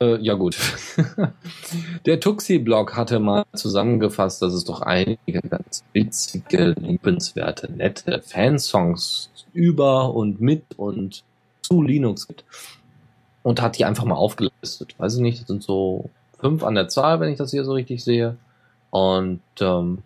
[0.00, 0.56] Äh, ja gut.
[2.06, 10.14] Der Tuxi-Blog hatte mal zusammengefasst, dass es doch einige ganz witzige, liebenswerte, nette Fansongs über
[10.14, 11.24] und mit und
[11.62, 12.44] zu Linux gibt.
[13.42, 14.94] Und hat die einfach mal aufgelistet.
[14.98, 17.72] Weiß ich nicht, das sind so fünf an der Zahl, wenn ich das hier so
[17.72, 18.36] richtig sehe.
[18.90, 19.98] Und ähm,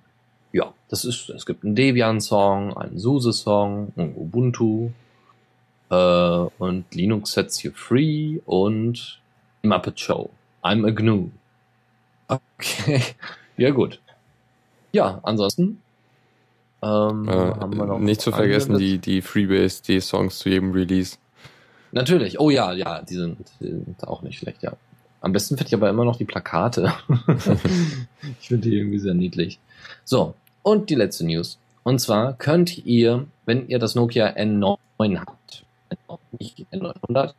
[0.52, 4.90] ja, das ist, es gibt einen Debian-Song, einen SUSE-Song, einen Ubuntu,
[5.90, 9.20] äh, und Linux Sets You Free und
[9.62, 10.30] Muppet Show.
[10.62, 11.30] I'm a GNU.
[12.28, 13.02] Okay.
[13.56, 14.00] ja, gut.
[14.92, 15.82] Ja, ansonsten.
[16.82, 21.18] Ähm, äh, haben wir noch nicht zu vergessen, die, die FreeBSD-Songs zu jedem Release.
[21.92, 22.40] Natürlich.
[22.40, 24.72] Oh ja, ja, die sind, die sind auch nicht schlecht, ja.
[25.20, 26.94] Am besten finde ich aber immer noch die Plakate.
[28.40, 29.58] ich finde die irgendwie sehr niedlich.
[30.04, 31.58] So, und die letzte News.
[31.82, 35.64] Und zwar könnt ihr, wenn ihr das Nokia N9 habt,
[36.38, 37.34] nicht N900,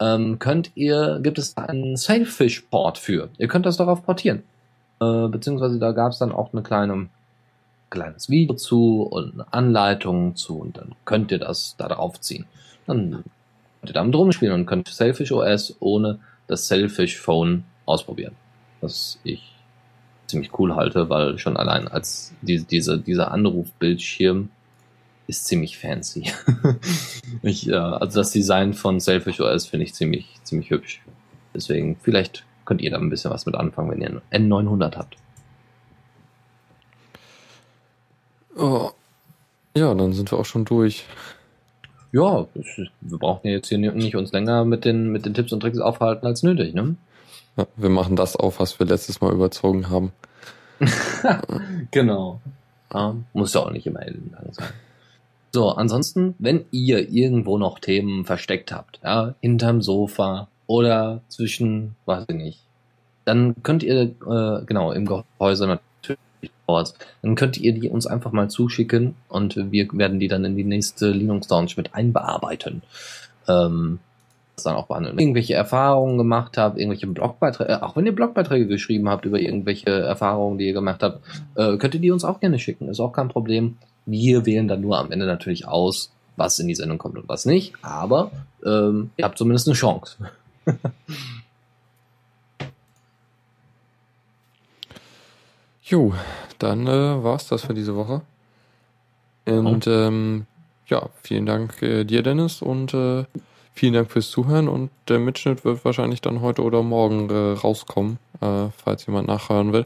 [0.00, 3.28] ähm, könnt ihr, gibt es einen Sailfish-Port für.
[3.38, 4.42] Ihr könnt das darauf portieren.
[5.00, 7.08] Äh, beziehungsweise da gab es dann auch eine kleine
[7.90, 12.46] kleines Video zu und eine Anleitung zu und dann könnt ihr das da drauf ziehen.
[12.86, 18.34] Dann könnt ihr damit rumspielen und könnt Selfish OS ohne das Selfish Phone ausprobieren.
[18.80, 19.52] Was ich
[20.26, 24.50] ziemlich cool halte, weil schon allein als die, diese, dieser Anrufbildschirm
[25.30, 26.30] ist ziemlich fancy.
[27.42, 31.00] ich, äh, also das Design von Selfish OS finde ich ziemlich, ziemlich hübsch.
[31.54, 35.16] Deswegen, vielleicht könnt ihr da ein bisschen was mit anfangen, wenn ihr ein N900 habt.
[38.56, 38.90] Oh.
[39.76, 41.06] Ja, dann sind wir auch schon durch.
[42.12, 42.46] Ja,
[43.00, 46.26] wir brauchen jetzt hier nicht uns länger mit den, mit den Tipps und Tricks aufhalten
[46.26, 46.96] als nötig, ne?
[47.56, 50.12] Ja, wir machen das auf, was wir letztes Mal überzogen haben.
[51.92, 52.40] genau.
[52.92, 54.66] Ja, muss ja auch nicht immer lang sein.
[55.52, 62.26] So, ansonsten, wenn ihr irgendwo noch Themen versteckt habt, ja, hinterm Sofa oder zwischen, weiß
[62.28, 62.60] ich nicht,
[63.24, 65.90] dann könnt ihr, äh, genau, im Gehäuse natürlich
[67.22, 70.64] dann könnt ihr die uns einfach mal zuschicken und wir werden die dann in die
[70.64, 72.82] nächste Linux Launch mit einbearbeiten.
[73.48, 73.98] Ähm,
[74.62, 75.18] dann auch behandeln.
[75.18, 80.58] Irgendwelche Erfahrungen gemacht habt, irgendwelche Blogbeiträge, auch wenn ihr Blogbeiträge geschrieben habt über irgendwelche Erfahrungen,
[80.58, 81.20] die ihr gemacht habt,
[81.54, 82.88] äh, könnt ihr die uns auch gerne schicken.
[82.88, 83.78] Ist auch kein Problem.
[84.06, 87.44] Wir wählen dann nur am Ende natürlich aus, was in die Sendung kommt und was
[87.44, 87.74] nicht.
[87.82, 88.30] Aber
[88.64, 90.16] ähm, ihr habt zumindest eine Chance.
[95.90, 96.14] Jo,
[96.60, 98.22] dann äh, war's das für diese Woche.
[99.44, 99.90] Und oh.
[99.90, 100.46] ähm,
[100.86, 103.24] ja, vielen Dank äh, dir, Dennis, und äh,
[103.74, 104.68] vielen Dank fürs Zuhören.
[104.68, 109.72] Und der Mitschnitt wird wahrscheinlich dann heute oder morgen äh, rauskommen, äh, falls jemand nachhören
[109.72, 109.84] will.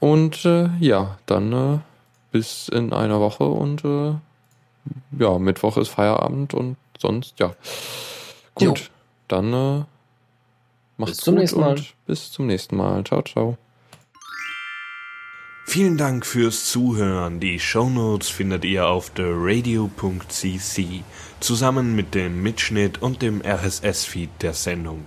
[0.00, 1.82] Und äh, ja, dann
[2.36, 4.12] bis in einer Woche und äh,
[5.18, 7.54] ja, Mittwoch ist Feierabend und sonst, ja.
[8.54, 8.84] Gut, jo.
[9.28, 9.84] dann äh,
[10.98, 11.70] macht's bis zum gut nächsten Mal.
[11.70, 13.04] und bis zum nächsten Mal.
[13.04, 13.56] Ciao, ciao.
[15.64, 17.40] Vielen Dank fürs Zuhören.
[17.40, 21.02] Die Shownotes findet ihr auf theradio.cc
[21.40, 25.06] zusammen mit dem Mitschnitt und dem RSS-Feed der Sendung.